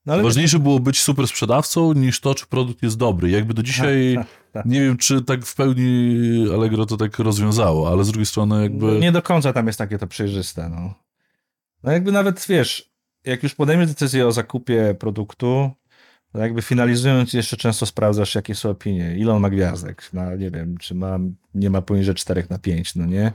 [0.06, 3.30] No, Ważniejsze było być super sprzedawcą niż to, czy produkt jest dobry.
[3.30, 4.66] Jakby do dzisiaj tak, tak.
[4.66, 9.00] nie wiem, czy tak w pełni Allegro to tak rozwiązało, ale z drugiej strony jakby...
[9.00, 10.70] Nie do końca tam jest takie to przejrzyste.
[10.70, 10.94] No.
[11.84, 12.92] no jakby nawet wiesz,
[13.26, 15.72] jak już podejmiesz decyzję o zakupie produktu,
[16.38, 20.78] jakby finalizując jeszcze często sprawdzasz, jakie są opinie, ile on ma gwiazdek, ma, nie wiem,
[20.78, 21.20] czy ma,
[21.56, 23.32] nie ma poniżej 4 na 5, no nie?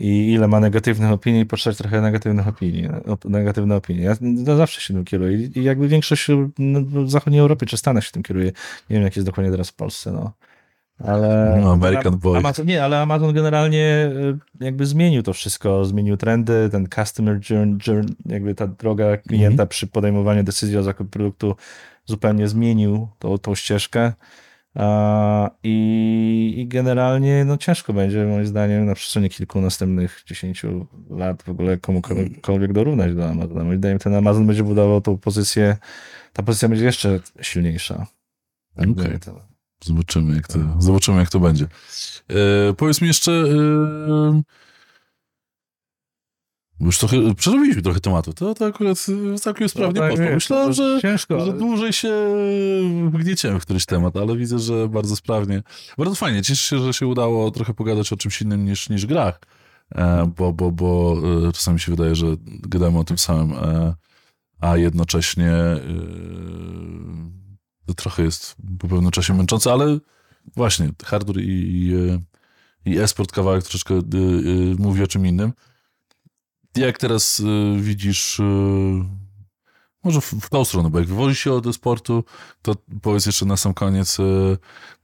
[0.00, 4.02] I ile ma negatywnych opinii i poczytać trochę negatywnych opinii, op- negatywne opinie.
[4.02, 6.26] Ja no, zawsze się tym kieruję I- i jakby większość
[6.58, 8.46] no, w zachodniej Europie czy Stanach się tym kieruje.
[8.90, 10.32] Nie wiem, jak jest dokładnie teraz w Polsce, no.
[10.98, 12.38] Ale No, American Boy.
[12.38, 14.10] Amazon, nie, ale Amazon generalnie
[14.60, 19.52] y, jakby zmienił to wszystko, zmienił trendy, ten customer journey, journey jakby ta droga klienta
[19.52, 19.68] Mhm.
[19.68, 21.56] przy podejmowaniu decyzji o zakupie produktu
[22.06, 24.12] zupełnie zmienił tą, tą ścieżkę.
[25.62, 30.62] I, I generalnie no ciężko będzie moim zdaniem na przestrzeni kilku następnych 10
[31.10, 33.64] lat w ogóle komukolwiek dorównać do Amazona.
[33.64, 35.76] Moim zdaniem ten Amazon będzie budował tą pozycję,
[36.32, 38.06] ta pozycja będzie jeszcze silniejsza.
[38.76, 39.20] Okej.
[39.20, 41.64] to- Zobaczymy, jak to, zobaczymy, jak to będzie.
[42.30, 43.32] E, powiedz mi jeszcze.
[43.32, 44.42] E,
[46.84, 48.32] już trochę, przerobiliśmy trochę tematu.
[48.32, 50.26] To, to akurat e, całkiem sprawnie tak poszło.
[50.34, 52.12] Myślałem, że, ciężko, że dłużej się
[53.10, 55.62] wgnieciemy w któryś temat, ale widzę, że bardzo sprawnie.
[55.98, 56.42] Bardzo fajnie.
[56.42, 59.40] Cieszę się, że się udało trochę pogadać o czymś innym niż, niż grach,
[59.94, 61.16] e, bo, bo, bo
[61.48, 63.94] e, czasami się wydaje, że gadamy o tym samym, e,
[64.60, 65.52] a jednocześnie
[67.86, 69.98] to trochę jest po pewnym czasie męczące, ale
[70.56, 74.00] właśnie hardware i, i, i e-sport kawałek troszeczkę
[74.78, 75.52] mówi o czym innym.
[76.76, 78.44] Jak teraz e, widzisz, e,
[80.04, 82.24] może w, w tą stronę, bo jak wywozi się od e-sportu,
[82.62, 84.18] to powiedz jeszcze na sam koniec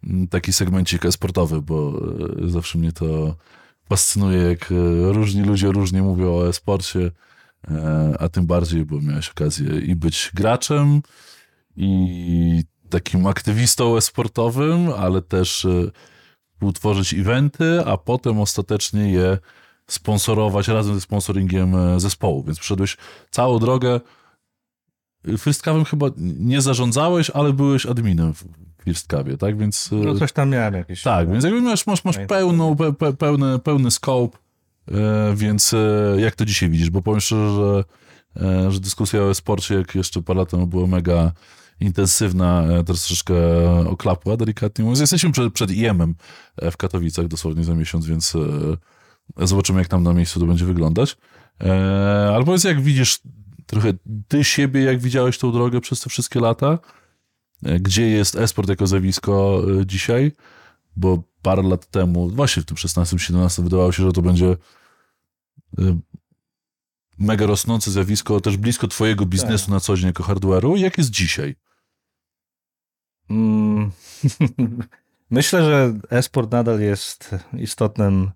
[0.04, 2.00] m, taki segmencik e-sportowy, bo
[2.44, 3.36] e, zawsze mnie to
[3.88, 4.74] fascynuje, jak e,
[5.12, 7.10] różni ludzie różnie mówią o e-sporcie,
[7.70, 11.02] e, a tym bardziej, bo miałeś okazję i być graczem,
[11.76, 15.90] i takim aktywistą e-sportowym, ale też e,
[16.60, 19.38] utworzyć eventy, a potem ostatecznie je
[19.92, 22.42] sponsorować razem ze sponsoringiem e, zespołu.
[22.44, 22.96] Więc przeszedłeś
[23.30, 24.00] całą drogę.
[25.38, 28.44] First Cavem chyba nie zarządzałeś, ale byłeś adminem w
[28.84, 29.58] First Cavie, tak?
[29.58, 31.02] Więc e, No coś tam miałem jakieś.
[31.02, 34.38] tak, więc jakby masz, masz, masz pełną, pe, pe, pełny, pełny scope,
[34.92, 35.74] e, więc
[36.18, 36.90] jak to dzisiaj widzisz?
[36.90, 37.54] Bo powiem szczerze,
[38.36, 41.32] że, że dyskusja o sporcie, jak jeszcze parę lat temu była mega
[41.80, 43.34] intensywna, teraz troszeczkę
[43.88, 45.00] oklapła, delikatnie mówiąc.
[45.00, 46.14] Jesteśmy przed, przed IEM-em
[46.56, 48.36] e, w Katowicach dosłownie za miesiąc, więc
[49.36, 51.16] zobaczymy, jak tam na miejscu to będzie wyglądać.
[51.60, 53.20] E, ale powiedz, jak widzisz
[53.66, 53.92] trochę
[54.28, 56.78] ty siebie, jak widziałeś tą drogę przez te wszystkie lata?
[57.64, 60.32] E, Gdzie jest esport jako zjawisko e, dzisiaj?
[60.96, 64.56] Bo parę lat temu, właśnie w tym 16-17 wydawało się, że to będzie
[65.78, 65.98] e,
[67.18, 69.72] mega rosnące zjawisko, też blisko twojego biznesu Tak.
[69.74, 70.76] na co dzień jako hardware'u.
[70.76, 71.56] Jak jest dzisiaj?
[73.30, 73.90] Mm,
[75.30, 78.30] Myślę, że e-sport nadal jest istotnym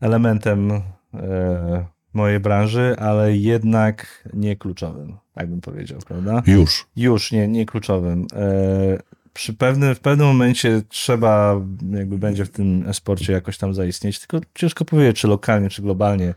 [0.00, 0.70] elementem
[1.14, 1.84] e,
[2.14, 6.42] mojej branży, ale jednak nie kluczowym, tak bym powiedział, prawda?
[6.46, 6.86] Już.
[6.96, 8.26] Już nie, nie kluczowym.
[8.32, 14.18] E, przy pewnym, w pewnym momencie trzeba, jakby będzie w tym e-sporcie jakoś tam zaistnieć,
[14.18, 16.34] tylko ciężko powiedzieć, czy lokalnie, czy globalnie.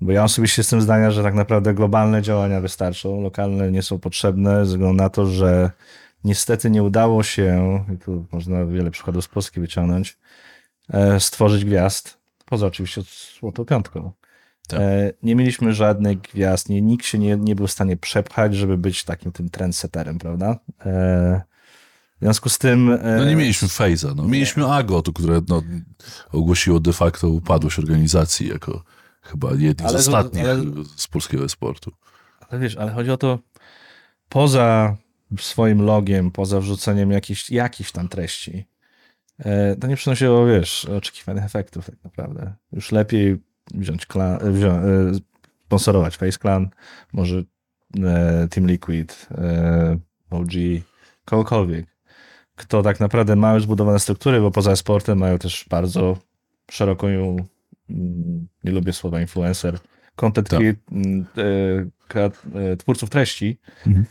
[0.00, 4.56] Bo ja osobiście jestem zdania, że tak naprawdę globalne działania wystarczą, lokalne nie są potrzebne,
[4.66, 5.70] ze względu na to, że
[6.24, 10.18] niestety nie udało się, i tu można wiele przykładów z Polski wyciągnąć,
[10.90, 12.17] e, stworzyć gwiazd,
[12.48, 13.02] poza oczywiście
[13.40, 14.12] Złotą Piątką.
[14.68, 14.80] Tak.
[14.80, 18.78] E, Nie mieliśmy żadnych gwiazd, nie, nikt się nie, nie był w stanie przepchać, żeby
[18.78, 20.58] być takim tym trendsetterem, prawda?
[20.86, 21.42] E,
[22.16, 22.90] W związku z tym...
[22.92, 24.22] e, No nie mieliśmy Fejza, no.
[24.28, 25.62] Mieliśmy Agot, które no,
[26.32, 28.82] ogłosiło de facto upadłość organizacji jako
[29.22, 30.62] chyba jedni z ostatnich ale-
[30.96, 31.92] z polskiego sportu.
[32.50, 33.38] Ale wiesz, ale chodzi o to,
[34.28, 34.96] poza
[35.40, 38.66] swoim logiem, poza wrzuceniem jakichś, jakichś tam treści,
[39.80, 42.52] to nie przynosiło, wiesz, oczekiwanych efektów tak naprawdę.
[42.72, 43.38] Już lepiej
[43.74, 45.12] wziąć klan, wzią, e,
[45.66, 46.68] sponsorować Face Clan,
[47.12, 47.42] może
[48.04, 49.98] e, Team Liquid, e,
[50.30, 50.52] OG,
[51.24, 51.86] kogokolwiek,
[52.56, 56.18] kto tak naprawdę ma już zbudowane struktury, bo poza sportem mają też bardzo
[56.70, 59.78] szeroką, mm, nie lubię słowa influencer,
[60.16, 60.60] content Tak.
[60.60, 61.26] mm,
[62.14, 62.20] e,
[62.60, 63.58] e, twórców treści.
[63.86, 64.04] Mhm.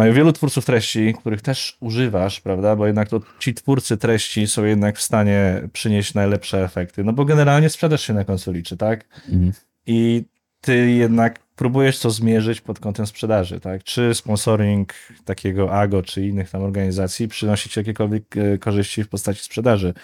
[0.00, 2.76] Mają wielu twórców treści, których też używasz, prawda?
[2.76, 7.04] Bo jednak to ci twórcy treści są jednak w stanie przynieść najlepsze efekty.
[7.04, 9.04] No bo generalnie sprzedaż się na końcu liczy, tak?
[9.28, 9.52] Mhm.
[9.86, 10.24] I
[10.60, 13.84] ty jednak próbujesz to zmierzyć pod kątem sprzedaży, tak?
[13.84, 14.92] Czy sponsoring
[15.24, 19.94] takiego AGO, czy innych tam organizacji przynosi ci jakiekolwiek e, korzyści w postaci sprzedaży?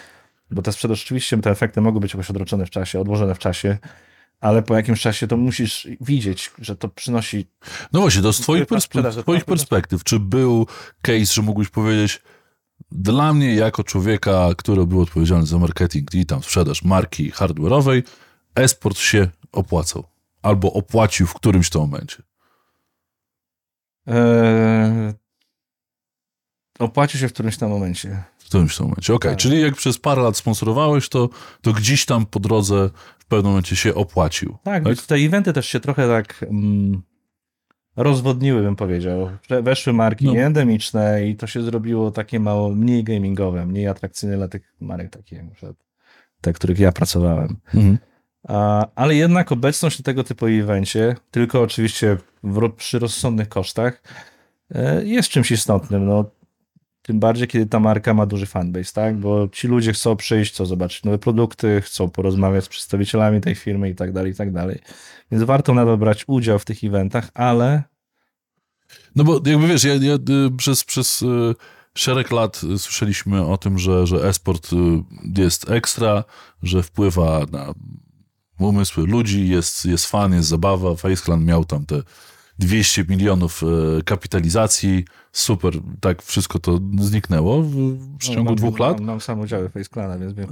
[0.50, 3.78] Bo ta sprzedaż oczywiście, te efekty mogą być jakoś odroczone w czasie, odłożone w czasie,
[4.40, 7.46] ale po jakimś czasie to musisz widzieć, że to przynosi
[7.92, 10.66] No właśnie, to z twoich, perspe- sprzedaż, twoich perspektyw, czy był
[11.02, 12.22] case, że mógłbyś powiedzieć,
[12.90, 18.02] dla mnie jako człowieka, który był odpowiedzialny za marketing i tam sprzedaż marki hardware'owej,
[18.54, 20.04] esport się opłacał.
[20.42, 22.22] Albo opłacił w którymś to momencie.
[24.06, 25.14] Eee,
[26.78, 28.24] opłaci się w którymś tam momencie.
[28.46, 29.14] W którymś to momencie.
[29.14, 29.38] Okej, Tak.
[29.38, 31.28] czyli jak przez parę lat sponsorowałeś, to,
[31.62, 34.56] to gdzieś tam po drodze w pewnym momencie się opłacił.
[34.62, 35.02] Tak, Tak?
[35.06, 37.02] te eventy też się trochę tak mm,
[37.96, 39.30] rozwodniły, bym powiedział.
[39.62, 40.36] Weszły marki No.
[40.36, 45.38] endemiczne i to się zrobiło takie mało, mniej gamingowe, mniej atrakcyjne dla tych marek takich,
[45.38, 45.74] jak
[46.40, 47.56] te, których ja pracowałem.
[47.74, 47.98] Mhm.
[48.48, 54.02] A, ale jednak obecność na tego typu evencie, tylko oczywiście w, przy rozsądnych kosztach,
[54.74, 56.06] e, jest czymś istotnym.
[56.06, 56.24] No,
[57.06, 59.16] tym bardziej, kiedy ta marka ma duży fanbase, tak?
[59.18, 63.90] Bo ci ludzie chcą przyjść, chcą zobaczyć nowe produkty, chcą porozmawiać z przedstawicielami tej firmy
[63.90, 64.78] i tak dalej, i tak dalej.
[65.30, 67.82] Więc warto nadal brać udział w tych eventach, ale
[69.16, 71.54] No bo jakby wiesz, ja, ja y, przez, przez y,
[71.94, 74.76] szereg lat słyszeliśmy o tym, że, że e-sport y,
[75.40, 76.24] jest ekstra,
[76.62, 77.74] że wpływa na
[78.58, 80.96] umysły ludzi, jest, jest fan, jest zabawa.
[80.96, 82.02] Faceclan miał tam te
[82.58, 87.74] 200 milionów y, kapitalizacji, super, tak wszystko to zniknęło w,
[88.18, 88.96] w ciągu mam, dwóch lat.
[88.96, 90.48] Mam, mam sam udziały Face Clana, więc wiem,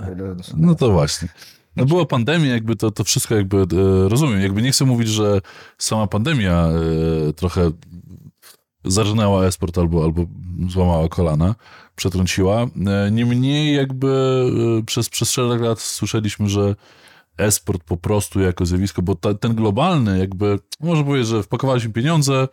[0.57, 1.29] No to właśnie.
[1.77, 4.41] No była pandemia, jakby to, to wszystko jakby e, rozumiem.
[4.41, 5.41] Jakby nie chcę mówić, że
[5.79, 7.71] sama pandemia e, trochę
[8.85, 10.27] zarżnęła esport albo, albo
[10.69, 11.55] złamała kolana,
[11.97, 12.63] przetrąciła.
[12.63, 14.09] E, Niemniej jakby
[14.81, 16.75] e, przez, przez szereg lat słyszeliśmy, że
[17.39, 22.49] esport po prostu jako zjawisko, bo ta, ten globalny jakby, można powiedzieć, że wpakowaliśmy pieniądze,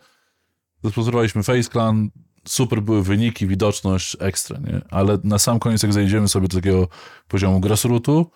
[0.84, 2.10] zasponsorowaliśmy FaceClan,
[2.48, 4.80] super były wyniki, widoczność, ekstra, nie?
[4.90, 6.88] Ale na sam koniec, jak zajdziemy sobie do takiego
[7.28, 8.30] poziomu grassrootu,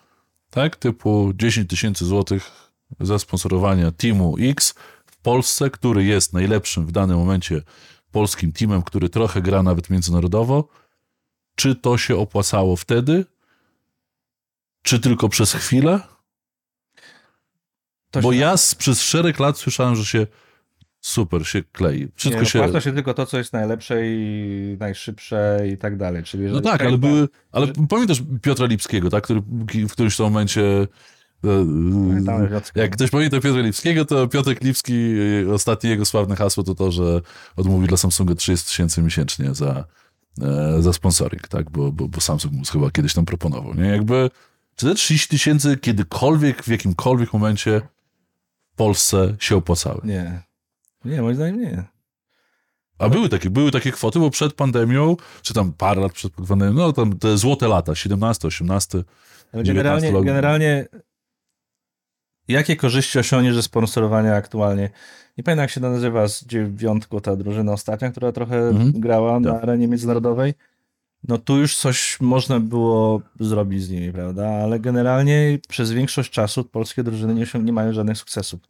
[0.51, 2.51] tak, typu 10 tysięcy złotych
[3.01, 4.75] za sponsorowanie teamu X
[5.07, 7.63] w Polsce, który jest najlepszym w danym momencie
[8.11, 10.69] polskim teamem, który trochę gra nawet międzynarodowo,
[11.55, 13.25] czy to się opłacało wtedy,
[14.83, 16.01] czy tylko przez chwilę?
[18.21, 20.27] To Bo ja z, przez szereg lat słyszałem, że się
[21.07, 22.09] super się klei.
[22.15, 22.61] Wszystko nie, się...
[22.61, 26.23] Opłaca się tylko to, co jest najlepsze i najszybsze i tak dalej.
[26.23, 27.29] Czyli No tak, ale były.
[27.53, 29.43] Ale pamiętasz Piotra Lipskiego, tak, który
[29.89, 30.63] w którymś tam momencie.
[31.45, 31.67] e,
[32.09, 32.81] Pamiętamy Piotrka.
[32.81, 35.15] Jak ktoś pamięta Piotra Lipskiego, to Piotrek Lipski,
[35.49, 37.21] e, ostatnie jego sławne hasło to to, że
[37.57, 39.85] odmówił dla Samsunga 30 tysięcy miesięcznie za,
[40.43, 43.87] e, za sponsoring, tak, bo, bo, bo Samsung mu chyba kiedyś tam proponował, nie?
[43.87, 44.31] Jakby,
[44.77, 47.83] czy te 30 tysięcy kiedykolwiek, w jakimkolwiek momencie
[48.77, 50.01] Polsce się opłacały?
[50.05, 50.43] Nie.
[51.05, 51.85] Nie, moim zdaniem nie.
[52.99, 56.73] A były takie, były takie kwoty, bo przed pandemią, czy tam parę lat przed pandemią,
[56.73, 59.03] no tam te złote lata, 17, 18,
[59.53, 60.87] Ale 19 generalnie, generalnie
[62.49, 64.91] jakie korzyści osiągniesz ze sponsorowania aktualnie?
[65.39, 68.93] Nie pamiętam jak się nazywa z dziewiątką ta drużyna ostatnia, która trochę Mhm.
[69.01, 69.63] grała na Tak.
[69.63, 70.55] arenie międzynarodowej.
[71.29, 74.49] No tu już coś można było zrobić z nimi, prawda?
[74.49, 78.61] Ale generalnie przez większość czasu polskie drużyny nie, nie mają żadnych sukcesów.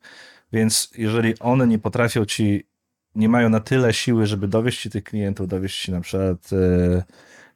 [0.52, 2.66] Więc jeżeli one nie potrafią ci,
[3.14, 7.02] nie mają na tyle siły, żeby dowieść ci tych klientów, dowieść ci na przykład e,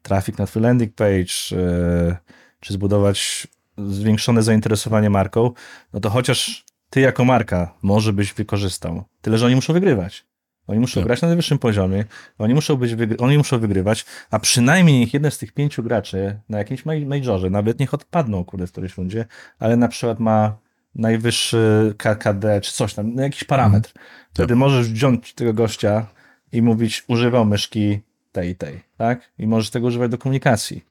[0.03, 2.17] trafik na twój landing page, e,
[2.61, 3.47] czy zbudować
[3.79, 5.53] zwiększone zainteresowanie marką,
[5.93, 9.05] no to chociaż ty jako marka może byś wykorzystał.
[9.21, 10.30] Tyle, że oni muszą wygrywać.
[10.71, 11.07] Oni muszą Tak.
[11.07, 12.05] grać na najwyższym poziomie,
[12.39, 16.59] oni muszą, być oni muszą wygrywać, a przynajmniej niech jeden z tych pięciu graczy na
[16.59, 19.25] jakimś ma- majorze, nawet niech odpadną kurde w którejś rundzie,
[19.59, 20.57] ale na przykład ma
[20.95, 23.93] najwyższy KKD czy coś tam, no jakiś parametr.
[24.35, 26.07] Wtedy możesz wziąć tego gościa
[26.53, 28.01] i mówić, używał myszki
[28.33, 29.31] tej i tej, tak?
[29.39, 30.85] I możesz tego używać do komunikacji.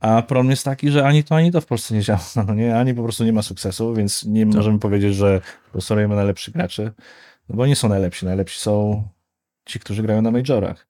[0.00, 2.20] A problem jest taki, że ani to, ani to w Polsce nie działa.
[2.46, 2.76] No nie?
[2.78, 5.40] Ani po prostu nie ma sukcesu, więc nie możemy powiedzieć, że
[5.70, 6.92] sponsorujemy najlepszych graczy,
[7.50, 8.26] no bo nie są najlepsi.
[8.26, 9.02] Najlepsi są
[9.64, 10.86] ci, którzy grają na majorach.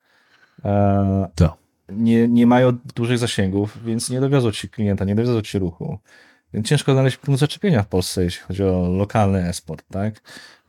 [0.65, 1.53] E, Tak.
[1.89, 5.99] nie, nie mają dużych zasięgów, więc nie dowiozą ci klienta, nie dowiozą ci ruchu.
[6.55, 10.21] Więc ciężko znaleźć punkt zaczepienia w Polsce, jeśli chodzi o lokalny esport, tak?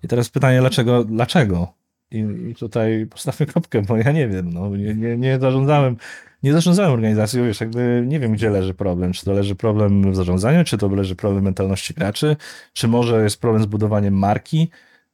[0.03, 1.03] I teraz pytanie, dlaczego?
[1.03, 1.73] Dlaczego?
[2.11, 5.97] I, I tutaj postawmy kropkę, bo ja nie wiem, no, nie, nie, nie zarządzałem,
[6.43, 9.13] nie zarządzałem organizacją, wiesz, jakby nie wiem, gdzie leży problem.
[9.13, 12.35] Czy to leży problem w zarządzaniu, czy to leży problem mentalności graczy,
[12.73, 14.69] czy może jest problem z budowaniem marki,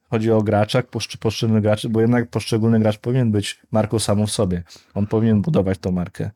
[0.10, 4.32] chodzi o gracza, poszczy- poszczególnych graczy, bo jednak poszczególny gracz powinien być marką samą w
[4.32, 4.64] sobie.
[4.93, 6.32] On powinien budować tą markę.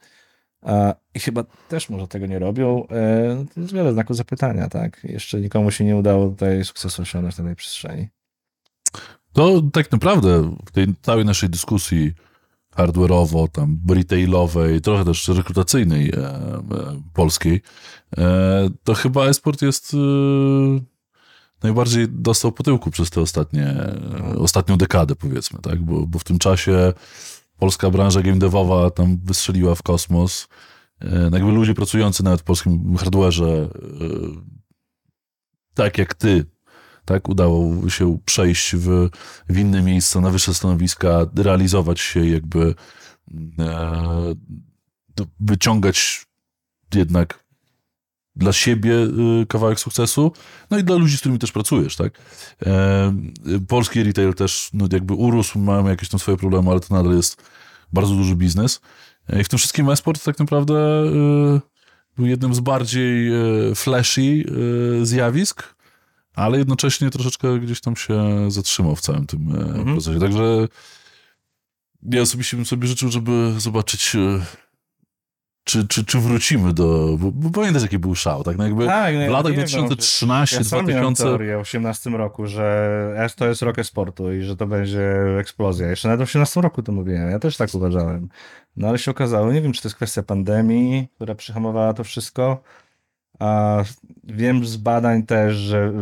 [1.13, 2.87] I chyba też może tego nie robią.
[2.91, 5.03] E, jest wiele znaków zapytania, tak?
[5.03, 8.07] Jeszcze nikomu się nie udało tutaj sukcesu osiągnąć na tej przestrzeni.
[9.33, 12.13] To tak naprawdę w tej całej naszej dyskusji
[12.75, 16.61] hardware'owo, tam retailowej, trochę też rekrutacyjnej e, e,
[17.13, 17.61] polskiej,
[18.17, 19.97] e, to chyba esport jest e,
[21.63, 23.09] najbardziej dostał po tyłku przez
[23.57, 25.81] e, ostatnią dekadę, powiedzmy, tak?
[25.81, 26.93] Bo, bo w tym czasie
[27.57, 30.47] polska branża game devowa tam wystrzeliła w kosmos.
[31.01, 33.67] No jakby ludzie pracujący nawet w polskim hardware'ze, e,
[35.73, 36.45] tak jak ty,
[37.05, 39.09] tak, udało się przejść w,
[39.49, 42.75] w inne miejsca, na wyższe stanowiska, realizować się, jakby
[43.59, 44.35] e,
[45.19, 46.25] no, wyciągać
[46.95, 47.40] jednak
[48.35, 48.93] dla siebie
[49.41, 50.31] y, kawałek sukcesu,
[50.69, 52.13] no i dla ludzi, z którymi też pracujesz, tak?
[52.65, 53.13] E,
[53.67, 57.43] polski retail też no, jakby urósł, mamy jakieś tam swoje problemy, ale to nadal jest
[57.93, 58.81] bardzo duży biznes.
[59.29, 61.61] E, I w tym wszystkim esport tak naprawdę y,
[62.17, 63.33] był jednym z bardziej
[63.71, 64.43] y, flashy
[65.01, 65.75] zjawisk,
[66.35, 69.85] ale jednocześnie troszeczkę gdzieś tam się zatrzymał w całym tym mhm.
[69.85, 70.19] procesie.
[70.19, 70.67] Także
[72.11, 74.15] ja osobiście bym sobie życzył, żeby zobaczyć
[75.63, 77.17] czy, czy, czy wrócimy do...
[77.19, 78.57] Bo, bo pamiętasz, jaki był szał, tak?
[78.57, 81.23] No jakby tak, no w latach 2013, ja 2000...
[81.23, 85.89] teorię w 18 roku, że to jest rok sportu i że to będzie eksplozja.
[85.89, 88.29] Jeszcze nawet w 18 roku to mówiłem, ja też tak uważałem.
[88.77, 92.63] No ale się okazało, nie wiem, czy to jest kwestia pandemii, która przyhamowała to wszystko,
[93.39, 93.83] a
[94.23, 95.93] wiem z badań też, że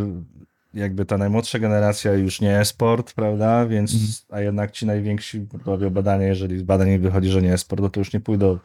[0.74, 3.66] jakby ta najmłodsza generacja już nie jest sport, prawda?
[3.66, 4.10] Więc, mhm.
[4.30, 7.90] a jednak ci najwięksi robią badania, jeżeli z badań wychodzi, że nie jest sport, no
[7.90, 8.60] to już nie pójdą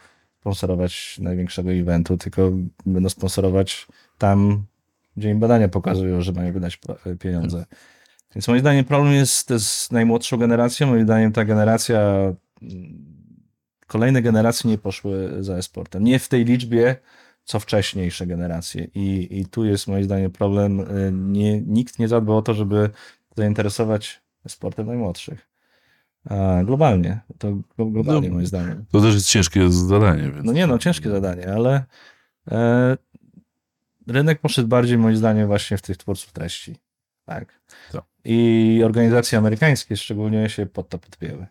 [0.45, 2.53] sponsorować największego eventu, tylko
[2.87, 3.87] będą sponsorować
[4.19, 4.65] tam,
[5.17, 6.79] gdzie im badania pokazują, że mają wydać
[7.21, 7.65] pieniądze.
[8.35, 10.87] Więc moim zdaniem problem jest z najmłodszą generacją.
[10.87, 12.03] Moim zdaniem ta generacja,
[13.87, 16.05] kolejne generacje nie poszły za e-sportem.
[16.05, 16.97] Nie w tej liczbie,
[17.45, 18.89] co wcześniejsze generacje.
[18.95, 20.85] I, i tu jest moim zdaniem problem.
[21.33, 22.91] Nie, nikt nie zadbał o to, żeby
[23.37, 25.54] zainteresować sportem najmłodszych.
[26.65, 27.21] Globalnie.
[27.39, 28.85] To globalnie no, moim zdaniem.
[28.93, 30.23] To też jest ciężkie zadanie.
[30.23, 30.45] Więc...
[30.45, 31.85] No nie no, ciężkie zadanie, ale
[32.51, 32.97] e,
[34.07, 36.77] rynek poszedł bardziej moim zdaniem właśnie w tych twórców treści.
[37.25, 37.61] Tak.
[38.25, 41.47] I organizacje amerykańskie szczególnie się pod to podpięły.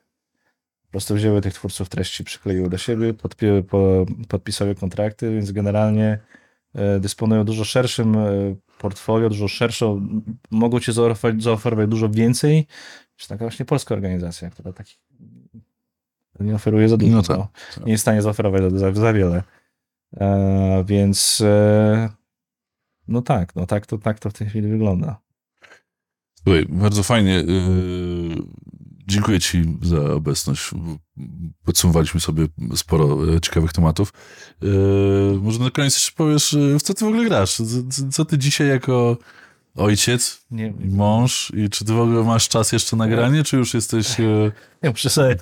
[0.85, 6.19] Po prostu wzięły tych twórców treści, przykleiły do siebie, podpięły, po, podpisały kontrakty, więc generalnie
[6.75, 10.07] e, dysponują dużo szerszym e, portfolio, dużo szerszą,
[10.51, 12.67] mogą ci zaoferować, zaoferować dużo więcej
[13.15, 14.99] czy taka właśnie polska organizacja, która takich
[16.39, 17.11] nie oferuje za dużo.
[17.11, 17.85] No to, to.
[17.85, 19.43] Nie jest w stanie zaoferować za, za wiele.
[20.17, 22.09] E, więc e,
[23.07, 25.21] no tak, no tak to, tak to w tej chwili wygląda.
[26.43, 27.39] Słuchaj, bardzo fajnie.
[27.39, 27.43] E,
[29.07, 30.71] dziękuję Ci za obecność.
[31.65, 34.13] Podsumowaliśmy sobie sporo e, ciekawych tematów.
[34.61, 34.67] E,
[35.37, 37.55] może na koniec jeszcze powiesz, w co Ty w ogóle grasz?
[37.55, 37.63] Co,
[38.11, 39.17] co Ty dzisiaj jako
[39.75, 43.73] ojciec, nie, mąż i czy ty w ogóle masz czas jeszcze na granie, czy już
[43.73, 44.19] jesteś...
[44.19, 44.23] E,
[44.83, 45.35] nie, muszę sobie,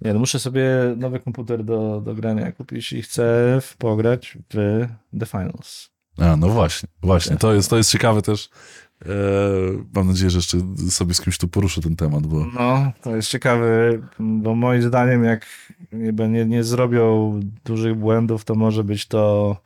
[0.00, 4.86] nie, no muszę sobie nowy komputer do, do grania kupić i chcę pograć w
[5.20, 5.90] The Finals.
[6.18, 8.50] A, no właśnie, właśnie, to jest, to jest ciekawe też.
[9.06, 9.08] E,
[9.94, 10.58] mam nadzieję, że jeszcze
[10.90, 12.46] sobie z kimś tu poruszę ten temat, bo...
[12.54, 15.46] No, to jest ciekawe, bo moim zdaniem jak
[15.92, 19.56] nie, nie, nie zrobią dużych błędów, to może być to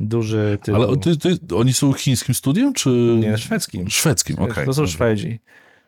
[0.00, 0.82] duży tytuł.
[0.82, 2.90] Ale ty, ty, oni są chińskim studiem, czy...
[3.20, 3.90] Nie, szwedzkim.
[3.90, 4.52] Szwedzkim, okej.
[4.52, 4.66] Okay.
[4.66, 5.40] To są Szwedzi.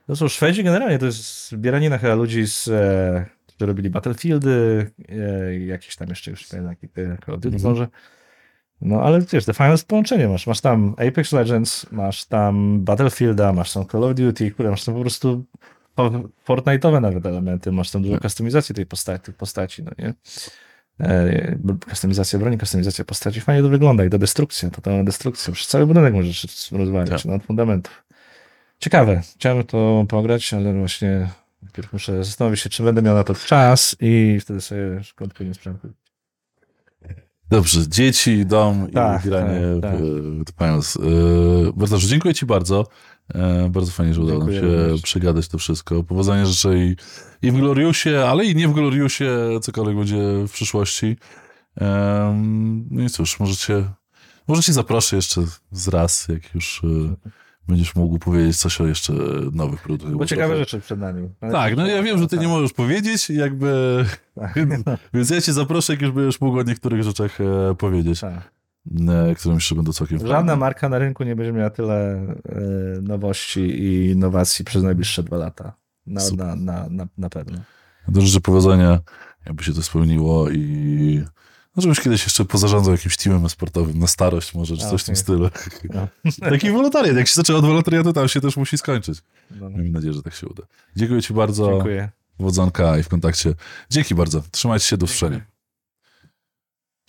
[0.06, 5.58] To są Szwedzi generalnie, to jest zbieranina chyba ludzi, z, e, którzy robili Battlefieldy, e,
[5.58, 7.62] jakieś tam jeszcze już Call of Duty mhm.
[7.62, 7.88] może.
[8.80, 10.46] No ale wiesz, te fajne połączenie masz.
[10.46, 14.94] Masz tam Apex Legends, masz tam Battlefielda, masz tam Call of Duty, które masz tam
[14.94, 15.44] po prostu
[16.48, 18.22] Fortnite'owe nawet elementy, masz tam dużo tak.
[18.22, 20.14] kustomizacji tej postaci, postaci, no nie?
[21.02, 21.58] E,
[21.90, 25.54] kustomizacja broni, kustomizacja postaci, fajnie to wygląda i to destrukcja, totalna destrukcja.
[25.54, 27.32] Przez cały budynek możesz rozwalić, tak.
[27.32, 28.04] od fundamentów.
[28.78, 31.28] Ciekawe, chciałem to pograć, ale właśnie
[31.62, 35.78] najpierw muszę zastanowić się, czy będę miał na to czas i wtedy sobie kontynuuję sprzęt.
[37.50, 40.00] Dobrze, dzieci, dom tak, i granie tak, tak.
[40.50, 42.86] w Bartoszu, dziękuję Ci bardzo.
[43.34, 45.02] E, bardzo fajnie, że udało nam się również.
[45.02, 46.02] przegadać to wszystko.
[46.02, 46.96] Powodzenia życzę i,
[47.42, 49.30] i w Gloriusie, ale i nie w Gloriusie,
[49.62, 51.16] cokolwiek będzie w przyszłości.
[52.90, 53.84] No i cóż, możecie,
[54.48, 55.40] może Cię zaproszę jeszcze
[55.70, 57.14] z raz, jak już e,
[57.68, 59.12] będziesz mógł powiedzieć coś o jeszcze
[59.52, 60.16] nowych produktach.
[60.16, 61.28] Bo ciekawe rzeczy przed nami.
[61.40, 64.04] tak, no ja wiem, że ty nie możesz powiedzieć, jakby...
[64.34, 64.54] Tak.
[65.14, 68.20] Więc ja cię zaproszę, jak już będziesz mógł o niektórych rzeczach e, powiedzieć.
[68.20, 68.61] Tak.
[69.36, 72.60] Które jeszcze będą całkiem Żadna marka na rynku nie będzie miała tyle e,
[73.02, 75.72] nowości i innowacji przez najbliższe dwa lata.
[76.06, 77.58] Na, na, na, na, na pewno.
[78.14, 79.00] Ja życzę powodzenia,
[79.46, 81.24] jakby się to spełniło i
[81.76, 84.98] no, żebyś kiedyś jeszcze pozarządzał jakimś teamem sportowym na starość może, czy coś okay.
[84.98, 85.50] w tym stylu.
[85.94, 86.08] No.
[86.50, 87.16] Taki wolontariat.
[87.16, 89.18] Jak się zaczęło od wolontariatu, tam się też musi skończyć.
[89.50, 89.70] No.
[89.70, 90.62] Mam nadzieję, że tak się uda.
[90.96, 91.72] Dziękuję ci bardzo.
[91.72, 92.08] Dziękuję.
[92.38, 93.54] Wodzonka i w kontakcie.
[93.90, 94.42] Dzięki bardzo.
[94.50, 95.40] Trzymajcie się, do usłyszenia.